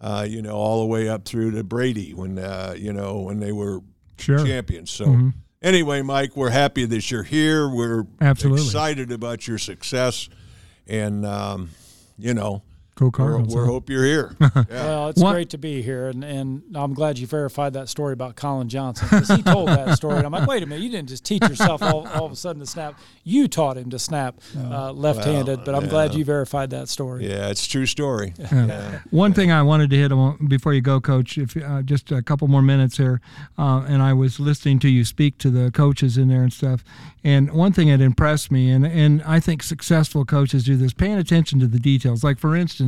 uh, 0.00 0.24
you 0.28 0.40
know 0.42 0.54
all 0.54 0.80
the 0.80 0.86
way 0.86 1.08
up 1.08 1.24
through 1.24 1.50
to 1.52 1.64
Brady 1.64 2.14
when 2.14 2.38
uh, 2.38 2.74
you 2.76 2.92
know 2.92 3.22
when 3.22 3.40
they 3.40 3.52
were 3.52 3.80
Sure. 4.16 4.38
champions. 4.46 4.92
So 4.92 5.06
anyway, 5.64 6.02
Mike, 6.02 6.36
we're 6.36 6.50
happy 6.50 6.84
that 6.84 7.10
you're 7.10 7.24
here. 7.24 7.68
We're 7.68 8.06
Absolutely. 8.20 8.64
excited 8.64 9.10
about 9.10 9.48
your 9.48 9.58
success, 9.58 10.28
and 10.86 11.26
um, 11.26 11.70
you 12.16 12.34
know, 12.34 12.62
Go 12.96 13.06
we're, 13.06 13.10
Cardinals. 13.10 13.54
we're 13.54 13.64
huh? 13.64 13.72
hope 13.72 13.90
you're 13.90 14.04
here. 14.04 14.36
Yeah. 14.54 14.64
Well, 14.70 15.08
it's 15.08 15.20
What- 15.20 15.32
great 15.32 15.50
to 15.50 15.58
be 15.58 15.82
here, 15.82 16.08
and, 16.08 16.22
and 16.22 16.62
I'm 16.74 16.94
glad 16.94 17.18
you 17.18 17.26
verified 17.26 17.72
that 17.72 17.88
story 17.88 18.12
about 18.12 18.36
Colin 18.36 18.68
Johnson 18.68 19.08
because 19.10 19.28
he 19.28 19.42
told 19.42 19.68
that 19.68 19.96
story. 19.96 20.16
And 20.16 20.26
I'm 20.26 20.32
like, 20.32 20.46
wait 20.48 20.62
a 20.62 20.66
minute, 20.66 20.82
you 20.82 20.90
didn't 20.90 21.08
just 21.08 21.24
teach 21.24 21.42
yourself 21.42 21.82
all, 21.82 22.06
all 22.08 22.26
of 22.26 22.32
a 22.32 22.36
sudden 22.36 22.60
to 22.60 22.66
snap. 22.66 22.98
You 23.24 23.48
taught 23.48 23.76
him 23.76 23.90
to 23.90 23.98
snap 23.98 24.40
uh, 24.56 24.92
left-handed, 24.92 25.64
but 25.64 25.74
I'm 25.74 25.88
glad 25.88 26.14
you 26.14 26.24
verified 26.24 26.70
that 26.70 26.88
story. 26.88 27.26
yeah, 27.28 27.48
it's 27.48 27.66
a 27.66 27.70
true 27.70 27.86
story. 27.86 28.34
Yeah. 28.38 29.00
One 29.10 29.32
thing 29.32 29.50
I 29.50 29.62
wanted 29.62 29.90
to 29.90 29.96
hit 29.96 30.12
on 30.12 30.46
before 30.46 30.72
you 30.74 30.80
go, 30.80 31.00
Coach, 31.00 31.36
if 31.38 31.56
uh, 31.56 31.82
just 31.82 32.12
a 32.12 32.22
couple 32.22 32.46
more 32.48 32.62
minutes 32.62 32.96
here, 32.96 33.20
uh, 33.58 33.84
and 33.88 34.02
I 34.02 34.12
was 34.12 34.38
listening 34.38 34.78
to 34.80 34.88
you 34.88 35.04
speak 35.04 35.38
to 35.38 35.50
the 35.50 35.70
coaches 35.72 36.16
in 36.16 36.28
there 36.28 36.42
and 36.42 36.52
stuff, 36.52 36.84
and 37.24 37.50
one 37.52 37.72
thing 37.72 37.88
that 37.88 38.00
impressed 38.00 38.50
me, 38.52 38.70
and 38.70 38.86
and 38.86 39.22
I 39.24 39.40
think 39.40 39.62
successful 39.62 40.24
coaches 40.24 40.64
do 40.64 40.76
this, 40.76 40.92
paying 40.92 41.16
attention 41.18 41.58
to 41.60 41.66
the 41.66 41.78
details. 41.78 42.22
Like 42.22 42.38
for 42.38 42.54
instance, 42.54 42.83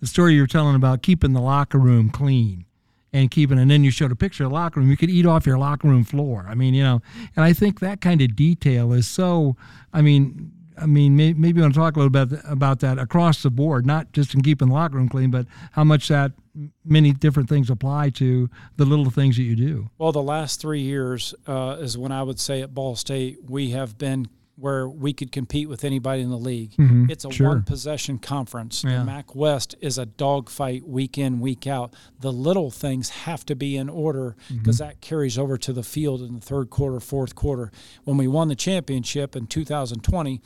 the 0.00 0.06
story 0.06 0.34
you're 0.34 0.46
telling 0.46 0.74
about 0.74 1.02
keeping 1.02 1.32
the 1.32 1.40
locker 1.40 1.78
room 1.78 2.10
clean. 2.10 2.64
And 3.10 3.30
keeping, 3.30 3.58
and 3.58 3.70
then 3.70 3.84
you 3.84 3.90
showed 3.90 4.12
a 4.12 4.16
picture 4.16 4.44
of 4.44 4.50
the 4.50 4.54
locker 4.54 4.80
room. 4.80 4.90
You 4.90 4.96
could 4.98 5.08
eat 5.08 5.24
off 5.24 5.46
your 5.46 5.56
locker 5.56 5.88
room 5.88 6.04
floor. 6.04 6.44
I 6.46 6.54
mean, 6.54 6.74
you 6.74 6.82
know, 6.82 7.00
and 7.36 7.42
I 7.42 7.54
think 7.54 7.80
that 7.80 8.02
kind 8.02 8.20
of 8.20 8.36
detail 8.36 8.92
is 8.92 9.08
so. 9.08 9.56
I 9.94 10.02
mean, 10.02 10.52
I 10.76 10.84
mean, 10.84 11.16
may, 11.16 11.32
maybe 11.32 11.56
you 11.56 11.62
want 11.62 11.72
to 11.72 11.80
talk 11.80 11.96
a 11.96 12.00
little 12.00 12.26
bit 12.26 12.38
about 12.44 12.80
that 12.80 12.98
across 12.98 13.42
the 13.42 13.50
board, 13.50 13.86
not 13.86 14.12
just 14.12 14.34
in 14.34 14.42
keeping 14.42 14.68
the 14.68 14.74
locker 14.74 14.96
room 14.96 15.08
clean, 15.08 15.30
but 15.30 15.46
how 15.72 15.84
much 15.84 16.08
that 16.08 16.32
many 16.84 17.12
different 17.12 17.48
things 17.48 17.70
apply 17.70 18.10
to 18.10 18.50
the 18.76 18.84
little 18.84 19.10
things 19.10 19.36
that 19.36 19.42
you 19.42 19.56
do. 19.56 19.88
Well, 19.96 20.12
the 20.12 20.22
last 20.22 20.60
three 20.60 20.82
years 20.82 21.34
uh, 21.46 21.78
is 21.80 21.96
when 21.96 22.12
I 22.12 22.22
would 22.22 22.38
say 22.38 22.60
at 22.60 22.74
Ball 22.74 22.94
State 22.94 23.38
we 23.48 23.70
have 23.70 23.96
been 23.96 24.28
where 24.58 24.88
we 24.88 25.12
could 25.12 25.30
compete 25.30 25.68
with 25.68 25.84
anybody 25.84 26.22
in 26.22 26.30
the 26.30 26.36
league. 26.36 26.72
Mm-hmm. 26.72 27.10
It's 27.10 27.24
a 27.24 27.30
sure. 27.30 27.48
one 27.48 27.62
possession 27.62 28.18
conference. 28.18 28.82
Yeah. 28.84 28.98
The 28.98 29.04
MAC 29.04 29.34
West 29.34 29.74
is 29.80 29.98
a 29.98 30.06
dogfight 30.06 30.86
week 30.86 31.16
in, 31.16 31.40
week 31.40 31.66
out. 31.66 31.94
The 32.20 32.32
little 32.32 32.70
things 32.70 33.10
have 33.10 33.46
to 33.46 33.54
be 33.54 33.76
in 33.76 33.88
order 33.88 34.36
mm-hmm. 34.44 34.58
because 34.58 34.78
that 34.78 35.00
carries 35.00 35.38
over 35.38 35.56
to 35.58 35.72
the 35.72 35.82
field 35.82 36.22
in 36.22 36.34
the 36.34 36.40
third 36.40 36.70
quarter, 36.70 37.00
fourth 37.00 37.34
quarter. 37.34 37.70
When 38.04 38.16
we 38.16 38.26
won 38.26 38.48
the 38.48 38.56
championship 38.56 39.36
in 39.36 39.46
2020, 39.46 40.40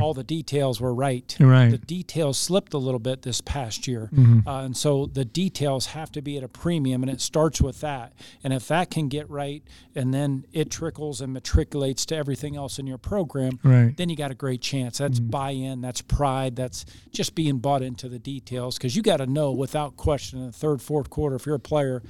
all 0.00 0.12
the 0.14 0.24
details 0.24 0.80
were 0.80 0.94
right. 0.94 1.34
Right. 1.40 1.70
The 1.70 1.78
details 1.78 2.36
slipped 2.38 2.74
a 2.74 2.78
little 2.78 3.00
bit 3.00 3.22
this 3.22 3.40
past 3.40 3.88
year. 3.88 4.10
Mm-hmm. 4.12 4.46
Uh, 4.46 4.64
and 4.64 4.76
so 4.76 5.06
the 5.06 5.24
details 5.24 5.86
have 5.86 6.12
to 6.12 6.20
be 6.22 6.36
at 6.36 6.42
a 6.42 6.48
premium, 6.48 7.02
and 7.02 7.10
it 7.10 7.20
starts 7.20 7.60
with 7.60 7.80
that. 7.80 8.12
And 8.44 8.52
if 8.52 8.68
that 8.68 8.90
can 8.90 9.08
get 9.08 9.30
right, 9.30 9.62
and 9.94 10.12
then 10.12 10.44
it 10.52 10.70
trickles 10.70 11.20
and 11.20 11.32
matriculates 11.32 12.04
to 12.06 12.16
everything 12.16 12.56
else 12.56 12.78
in 12.78 12.86
your 12.86 12.98
program, 12.98 13.58
Right. 13.62 13.72
Mm-hmm. 13.72 13.94
then 13.96 14.08
you 14.10 14.16
got 14.16 14.30
a 14.30 14.34
great 14.34 14.60
chance. 14.60 14.98
That's 14.98 15.18
buy 15.20 15.50
in, 15.50 15.80
that's 15.80 16.02
pride, 16.02 16.56
that's 16.56 16.84
just 17.10 17.34
being 17.34 17.58
bought 17.58 17.82
into 17.82 18.08
the 18.08 18.18
details. 18.18 18.76
Because 18.76 18.94
you 18.94 19.02
got 19.02 19.18
to 19.18 19.26
know 19.26 19.52
without 19.52 19.96
question 19.96 20.38
in 20.40 20.46
the 20.46 20.52
third, 20.52 20.82
fourth 20.82 21.08
quarter, 21.10 21.36
if 21.36 21.46
you're 21.46 21.54
a 21.54 21.60
player, 21.60 22.02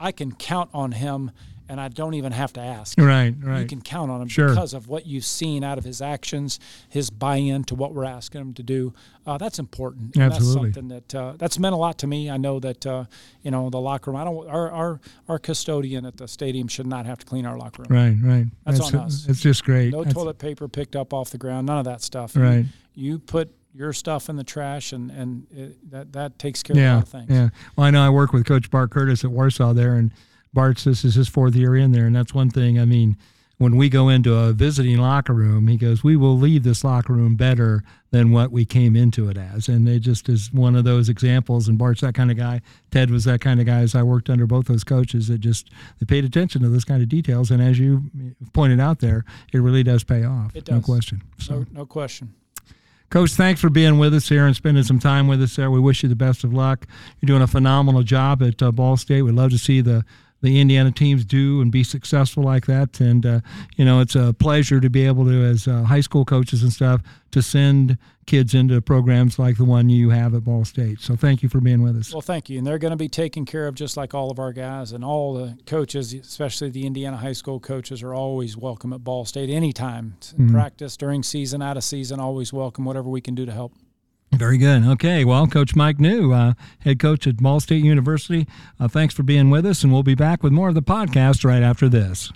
I 0.00 0.10
can 0.12 0.32
count 0.34 0.70
on 0.74 0.92
him. 0.92 1.30
And 1.66 1.80
I 1.80 1.88
don't 1.88 2.12
even 2.12 2.32
have 2.32 2.52
to 2.54 2.60
ask. 2.60 3.00
Right, 3.00 3.34
right. 3.42 3.60
You 3.60 3.66
can 3.66 3.80
count 3.80 4.10
on 4.10 4.20
him 4.20 4.28
Sure. 4.28 4.50
because 4.50 4.74
of 4.74 4.86
what 4.86 5.06
you've 5.06 5.24
seen 5.24 5.64
out 5.64 5.78
of 5.78 5.84
his 5.84 6.02
actions, 6.02 6.60
his 6.90 7.08
buy-in 7.08 7.64
to 7.64 7.74
what 7.74 7.94
we're 7.94 8.04
asking 8.04 8.42
him 8.42 8.52
to 8.54 8.62
do. 8.62 8.92
Uh, 9.26 9.38
that's 9.38 9.58
important. 9.58 10.14
And 10.14 10.24
Absolutely. 10.24 10.68
That's 10.70 10.76
something 10.76 10.88
that 10.88 11.14
uh, 11.14 11.32
that's 11.38 11.58
meant 11.58 11.72
a 11.72 11.78
lot 11.78 11.96
to 12.00 12.06
me. 12.06 12.28
I 12.30 12.36
know 12.36 12.60
that 12.60 12.84
uh, 12.84 13.04
you 13.42 13.50
know 13.50 13.70
the 13.70 13.80
locker 13.80 14.10
room. 14.10 14.20
I 14.20 14.24
don't. 14.24 14.46
Our, 14.46 14.70
our 14.70 15.00
our 15.28 15.38
custodian 15.38 16.04
at 16.04 16.18
the 16.18 16.28
stadium 16.28 16.68
should 16.68 16.86
not 16.86 17.06
have 17.06 17.18
to 17.20 17.24
clean 17.26 17.46
our 17.46 17.56
locker 17.56 17.82
room. 17.88 17.96
Right, 17.98 18.16
right. 18.22 18.46
That's 18.66 18.78
It's- 18.80 18.94
on 18.94 19.00
us. 19.06 19.26
It's 19.26 19.40
just 19.40 19.64
great. 19.64 19.90
No 19.92 20.00
That's- 20.00 20.12
toilet 20.14 20.38
paper 20.38 20.68
picked 20.68 20.94
up 20.96 21.14
off 21.14 21.30
the 21.30 21.38
ground. 21.38 21.66
None 21.66 21.78
of 21.78 21.86
that 21.86 22.02
stuff. 22.02 22.36
Right. 22.36 22.66
You, 22.94 23.12
you 23.12 23.18
put 23.18 23.50
your 23.74 23.94
stuff 23.94 24.28
in 24.28 24.36
the 24.36 24.44
trash, 24.44 24.92
and 24.92 25.10
and 25.10 25.46
it, 25.50 25.90
that 25.90 26.12
that 26.12 26.38
takes 26.38 26.62
care 26.62 26.74
of 26.74 26.78
a 26.78 26.82
Yeah, 26.82 26.94
lot 26.96 27.02
of 27.04 27.08
things. 27.08 27.26
yeah. 27.30 27.48
Well, 27.74 27.86
I 27.86 27.90
know 27.90 28.02
I 28.04 28.10
work 28.10 28.34
with 28.34 28.44
Coach 28.44 28.70
Bart 28.70 28.90
Curtis 28.90 29.24
at 29.24 29.30
Warsaw 29.30 29.72
there, 29.72 29.94
and 29.94 30.10
Bart's 30.54 30.84
this 30.84 31.04
is 31.04 31.16
his 31.16 31.28
fourth 31.28 31.54
year 31.54 31.76
in 31.76 31.92
there, 31.92 32.06
and 32.06 32.16
that's 32.16 32.32
one 32.32 32.48
thing. 32.48 32.78
I 32.78 32.84
mean, 32.84 33.16
when 33.58 33.76
we 33.76 33.88
go 33.88 34.08
into 34.08 34.34
a 34.34 34.52
visiting 34.52 34.98
locker 34.98 35.34
room, 35.34 35.68
he 35.68 35.76
goes, 35.76 36.02
"We 36.02 36.16
will 36.16 36.38
leave 36.38 36.62
this 36.62 36.84
locker 36.84 37.12
room 37.12 37.36
better 37.36 37.82
than 38.10 38.30
what 38.30 38.50
we 38.50 38.64
came 38.64 38.96
into 38.96 39.28
it 39.28 39.36
as," 39.36 39.68
and 39.68 39.88
it 39.88 40.00
just 40.00 40.28
is 40.28 40.52
one 40.52 40.76
of 40.76 40.84
those 40.84 41.08
examples. 41.08 41.68
And 41.68 41.76
Bart's 41.76 42.00
that 42.00 42.14
kind 42.14 42.30
of 42.30 42.36
guy. 42.36 42.62
Ted 42.90 43.10
was 43.10 43.24
that 43.24 43.40
kind 43.40 43.60
of 43.60 43.66
guy. 43.66 43.80
As 43.80 43.94
I 43.94 44.02
worked 44.02 44.30
under 44.30 44.46
both 44.46 44.66
those 44.66 44.84
coaches, 44.84 45.28
that 45.28 45.38
just 45.38 45.70
they 45.98 46.06
paid 46.06 46.24
attention 46.24 46.62
to 46.62 46.68
those 46.68 46.84
kind 46.84 47.02
of 47.02 47.08
details, 47.08 47.50
and 47.50 47.62
as 47.62 47.78
you 47.78 48.04
pointed 48.52 48.80
out 48.80 49.00
there, 49.00 49.24
it 49.52 49.58
really 49.58 49.82
does 49.82 50.04
pay 50.04 50.24
off. 50.24 50.54
It 50.56 50.64
does. 50.64 50.74
No 50.74 50.80
question. 50.80 51.22
So. 51.38 51.60
No, 51.60 51.66
no 51.72 51.86
question. 51.86 52.34
Coach, 53.10 53.32
thanks 53.32 53.60
for 53.60 53.70
being 53.70 53.98
with 53.98 54.12
us 54.12 54.28
here 54.28 54.44
and 54.44 54.56
spending 54.56 54.82
some 54.82 54.98
time 54.98 55.28
with 55.28 55.40
us 55.40 55.54
there. 55.54 55.70
We 55.70 55.78
wish 55.78 56.02
you 56.02 56.08
the 56.08 56.16
best 56.16 56.42
of 56.42 56.52
luck. 56.52 56.84
You're 57.20 57.28
doing 57.28 57.42
a 57.42 57.46
phenomenal 57.46 58.02
job 58.02 58.42
at 58.42 58.60
uh, 58.60 58.72
Ball 58.72 58.96
State. 58.96 59.22
We'd 59.22 59.36
love 59.36 59.52
to 59.52 59.58
see 59.58 59.80
the 59.80 60.04
the 60.44 60.60
Indiana 60.60 60.92
teams 60.92 61.24
do 61.24 61.62
and 61.62 61.72
be 61.72 61.82
successful 61.82 62.42
like 62.42 62.66
that. 62.66 63.00
And 63.00 63.24
uh, 63.24 63.40
you 63.76 63.84
know, 63.84 64.00
it's 64.00 64.14
a 64.14 64.34
pleasure 64.34 64.78
to 64.78 64.90
be 64.90 65.06
able 65.06 65.24
to, 65.24 65.42
as 65.42 65.66
uh, 65.66 65.82
high 65.84 66.02
school 66.02 66.26
coaches 66.26 66.62
and 66.62 66.70
stuff, 66.70 67.00
to 67.30 67.40
send 67.40 67.96
kids 68.26 68.54
into 68.54 68.80
programs 68.82 69.38
like 69.38 69.56
the 69.56 69.64
one 69.64 69.88
you 69.88 70.10
have 70.10 70.34
at 70.34 70.44
Ball 70.44 70.64
State. 70.64 71.00
So 71.00 71.16
thank 71.16 71.42
you 71.42 71.48
for 71.48 71.60
being 71.60 71.82
with 71.82 71.96
us. 71.96 72.12
Well, 72.12 72.20
thank 72.20 72.50
you. 72.50 72.58
And 72.58 72.66
they're 72.66 72.78
going 72.78 72.90
to 72.90 72.96
be 72.96 73.08
taken 73.08 73.44
care 73.46 73.66
of 73.66 73.74
just 73.74 73.96
like 73.96 74.14
all 74.14 74.30
of 74.30 74.38
our 74.38 74.52
guys 74.52 74.92
and 74.92 75.02
all 75.02 75.34
the 75.34 75.56
coaches, 75.66 76.12
especially 76.12 76.68
the 76.68 76.86
Indiana 76.86 77.16
high 77.16 77.32
school 77.32 77.58
coaches, 77.58 78.02
are 78.02 78.14
always 78.14 78.56
welcome 78.56 78.92
at 78.92 79.02
Ball 79.02 79.24
State 79.24 79.48
anytime. 79.48 80.16
Practice 80.50 80.96
during 80.96 81.22
season, 81.22 81.62
out 81.62 81.76
of 81.76 81.84
season, 81.84 82.20
always 82.20 82.52
welcome. 82.52 82.84
Whatever 82.84 83.08
we 83.08 83.22
can 83.22 83.34
do 83.34 83.46
to 83.46 83.52
help. 83.52 83.72
Very 84.36 84.58
good. 84.58 84.84
Okay. 84.84 85.24
Well, 85.24 85.46
Coach 85.46 85.76
Mike 85.76 85.98
Neu, 85.98 86.32
uh, 86.32 86.54
head 86.80 86.98
coach 86.98 87.26
at 87.26 87.36
Ball 87.38 87.60
State 87.60 87.84
University, 87.84 88.46
uh, 88.80 88.88
thanks 88.88 89.14
for 89.14 89.22
being 89.22 89.48
with 89.48 89.64
us, 89.64 89.82
and 89.84 89.92
we'll 89.92 90.02
be 90.02 90.14
back 90.14 90.42
with 90.42 90.52
more 90.52 90.68
of 90.68 90.74
the 90.74 90.82
podcast 90.82 91.44
right 91.44 91.62
after 91.62 91.88
this. 91.88 92.32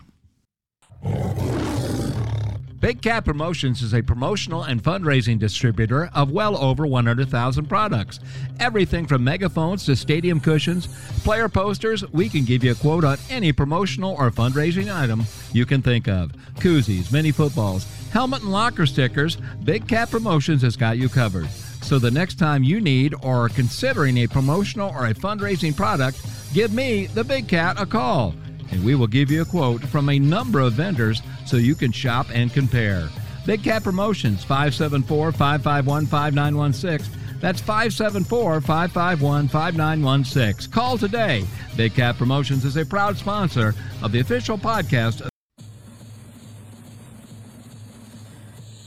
Big 2.80 3.02
Cat 3.02 3.24
Promotions 3.24 3.82
is 3.82 3.92
a 3.92 4.02
promotional 4.02 4.62
and 4.62 4.80
fundraising 4.80 5.36
distributor 5.36 6.08
of 6.14 6.30
well 6.30 6.56
over 6.56 6.86
100,000 6.86 7.66
products. 7.66 8.20
Everything 8.60 9.04
from 9.04 9.24
megaphones 9.24 9.84
to 9.84 9.96
stadium 9.96 10.38
cushions, 10.38 10.86
player 11.24 11.48
posters, 11.48 12.08
we 12.12 12.28
can 12.28 12.44
give 12.44 12.62
you 12.62 12.70
a 12.70 12.76
quote 12.76 13.02
on 13.04 13.18
any 13.30 13.52
promotional 13.52 14.14
or 14.16 14.30
fundraising 14.30 14.94
item 14.94 15.24
you 15.52 15.66
can 15.66 15.82
think 15.82 16.06
of. 16.06 16.30
Koozies, 16.60 17.12
mini 17.12 17.32
footballs, 17.32 17.84
helmet 18.12 18.42
and 18.42 18.52
locker 18.52 18.86
stickers, 18.86 19.38
Big 19.64 19.88
Cat 19.88 20.08
Promotions 20.08 20.62
has 20.62 20.76
got 20.76 20.98
you 20.98 21.08
covered. 21.08 21.48
So 21.88 21.98
the 21.98 22.10
next 22.10 22.38
time 22.38 22.62
you 22.62 22.82
need 22.82 23.14
or 23.22 23.46
are 23.46 23.48
considering 23.48 24.18
a 24.18 24.26
promotional 24.26 24.90
or 24.90 25.06
a 25.06 25.14
fundraising 25.14 25.74
product, 25.74 26.20
give 26.52 26.70
me, 26.70 27.06
the 27.06 27.24
Big 27.24 27.48
Cat, 27.48 27.80
a 27.80 27.86
call 27.86 28.34
and 28.70 28.84
we 28.84 28.94
will 28.94 29.06
give 29.06 29.30
you 29.30 29.42
a 29.42 29.46
quote 29.46 29.82
from 29.82 30.08
a 30.08 30.18
number 30.18 30.60
of 30.60 30.74
vendors 30.74 31.22
so 31.46 31.56
you 31.56 31.74
can 31.74 31.92
shop 31.92 32.26
and 32.32 32.52
compare. 32.52 33.08
Big 33.46 33.64
Cat 33.64 33.82
Promotions 33.82 34.44
574 34.44 35.32
551 35.32 36.06
5916. 36.06 37.40
That's 37.40 37.60
574 37.60 38.60
551 38.60 39.48
5916. 39.48 40.70
Call 40.70 40.98
today. 40.98 41.44
Big 41.76 41.94
Cat 41.94 42.18
Promotions 42.18 42.64
is 42.64 42.76
a 42.76 42.84
proud 42.84 43.16
sponsor 43.16 43.74
of 44.02 44.12
the 44.12 44.20
official 44.20 44.58
podcast. 44.58 45.27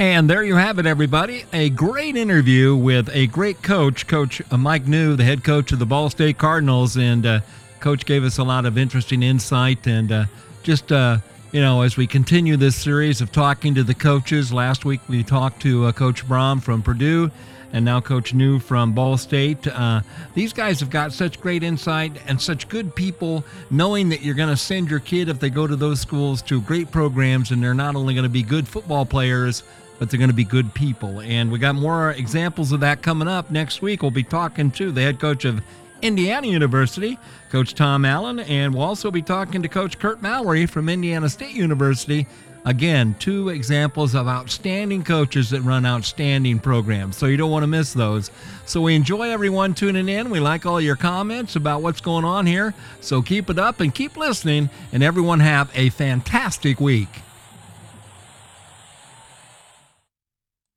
And 0.02 0.28
there 0.28 0.44
you 0.44 0.56
have 0.56 0.80
it, 0.80 0.88
everybody. 0.88 1.46
A 1.54 1.70
great 1.70 2.16
interview 2.16 2.76
with 2.76 3.08
a 3.14 3.28
great 3.28 3.62
coach, 3.62 4.08
Coach 4.08 4.42
Mike 4.50 4.86
Neu, 4.86 5.16
the 5.16 5.24
head 5.24 5.44
coach 5.44 5.72
of 5.72 5.78
the 5.78 5.86
Ball 5.86 6.10
State 6.10 6.40
Cardinals. 6.40 6.98
And 6.98 7.24
uh, 7.24 7.42
Coach 7.82 8.08
gave 8.08 8.24
us 8.24 8.40
a 8.40 8.44
lot 8.44 8.66
of 8.66 8.80
interesting 8.80 9.22
insight. 9.22 9.86
And 9.86 10.12
uh, 10.12 10.26
just, 10.64 10.92
uh, 10.92 11.20
you 11.52 11.62
know, 11.62 11.84
as 11.84 11.98
we 11.98 12.08
continue 12.08 12.58
this 12.58 12.76
series 12.76 13.22
of 13.22 13.32
talking 13.32 13.76
to 13.76 13.84
the 13.84 13.94
coaches, 13.94 14.52
last 14.52 14.86
week 14.86 15.02
we 15.08 15.22
talked 15.22 15.62
to 15.62 15.86
uh, 15.86 15.92
Coach 15.92 16.28
Brohm 16.28 16.64
from 16.64 16.82
Purdue 16.82 17.30
and 17.72 17.86
now 17.86 18.02
Coach 18.02 18.34
Neu 18.34 18.60
from 18.60 18.94
Ball 18.94 19.18
State. 19.18 19.68
Uh, 19.68 20.02
these 20.34 20.52
guys 20.52 20.80
have 20.80 20.90
got 20.90 21.14
such 21.14 21.40
great 21.40 21.62
insight 21.62 22.12
and 22.28 22.42
such 22.42 22.68
good 22.70 22.96
people, 22.96 23.46
knowing 23.70 24.10
that 24.10 24.24
you're 24.24 24.34
going 24.34 24.50
to 24.50 24.58
send 24.58 24.90
your 24.90 25.00
kid, 25.00 25.30
if 25.30 25.40
they 25.40 25.52
go 25.52 25.68
to 25.68 25.76
those 25.76 26.02
schools, 26.02 26.42
to 26.42 26.60
great 26.60 26.90
programs, 26.90 27.52
and 27.52 27.64
they're 27.64 27.76
not 27.76 27.96
only 27.96 28.16
going 28.16 28.24
to 28.24 28.30
be 28.30 28.44
good 28.44 28.68
football 28.68 29.06
players, 29.06 29.64
but 30.02 30.10
they're 30.10 30.18
going 30.18 30.32
to 30.32 30.36
be 30.36 30.44
good 30.44 30.74
people. 30.74 31.22
And 31.22 31.52
we 31.52 31.60
got 31.60 31.76
more 31.76 32.10
examples 32.10 32.72
of 32.72 32.80
that 32.80 33.04
coming 33.04 33.28
up 33.28 33.52
next 33.52 33.84
week. 33.84 34.02
We'll 34.02 34.10
be 34.10 34.24
talking 34.24 34.72
to 34.72 34.92
the 34.92 35.00
head 35.00 35.20
coach 35.20 35.46
of 35.46 35.62
Indiana 36.02 36.48
University, 36.48 37.20
Coach 37.52 37.76
Tom 37.76 38.04
Allen, 38.04 38.40
and 38.40 38.74
we'll 38.74 38.82
also 38.82 39.12
be 39.12 39.22
talking 39.22 39.62
to 39.62 39.68
Coach 39.68 40.00
Curt 40.00 40.20
Mallory 40.20 40.66
from 40.66 40.90
Indiana 40.90 41.30
State 41.30 41.54
University. 41.54 42.26
Again, 42.66 43.16
two 43.20 43.50
examples 43.50 44.16
of 44.16 44.28
outstanding 44.28 45.04
coaches 45.04 45.52
that 45.52 45.62
run 45.62 45.86
outstanding 45.86 46.58
programs. 46.58 47.16
So 47.16 47.28
you 47.28 47.38
don't 47.38 47.52
want 47.52 47.62
to 47.62 47.68
miss 47.68 47.94
those. 47.94 48.32
So 48.66 48.82
we 48.82 48.96
enjoy 48.96 49.30
everyone 49.30 49.76
tuning 49.76 50.10
in. 50.10 50.32
We 50.32 50.40
like 50.40 50.66
all 50.66 50.82
your 50.82 50.96
comments 50.96 51.56
about 51.56 51.84
what's 51.84 52.02
going 52.02 52.26
on 52.26 52.48
here. 52.48 52.74
So 53.02 53.22
keep 53.22 53.52
it 53.52 53.60
up 53.60 53.80
and 53.80 53.94
keep 53.94 54.18
listening, 54.18 54.72
and 54.92 55.04
everyone 55.04 55.42
have 55.42 55.70
a 55.76 55.90
fantastic 55.90 56.80
week. 56.80 57.22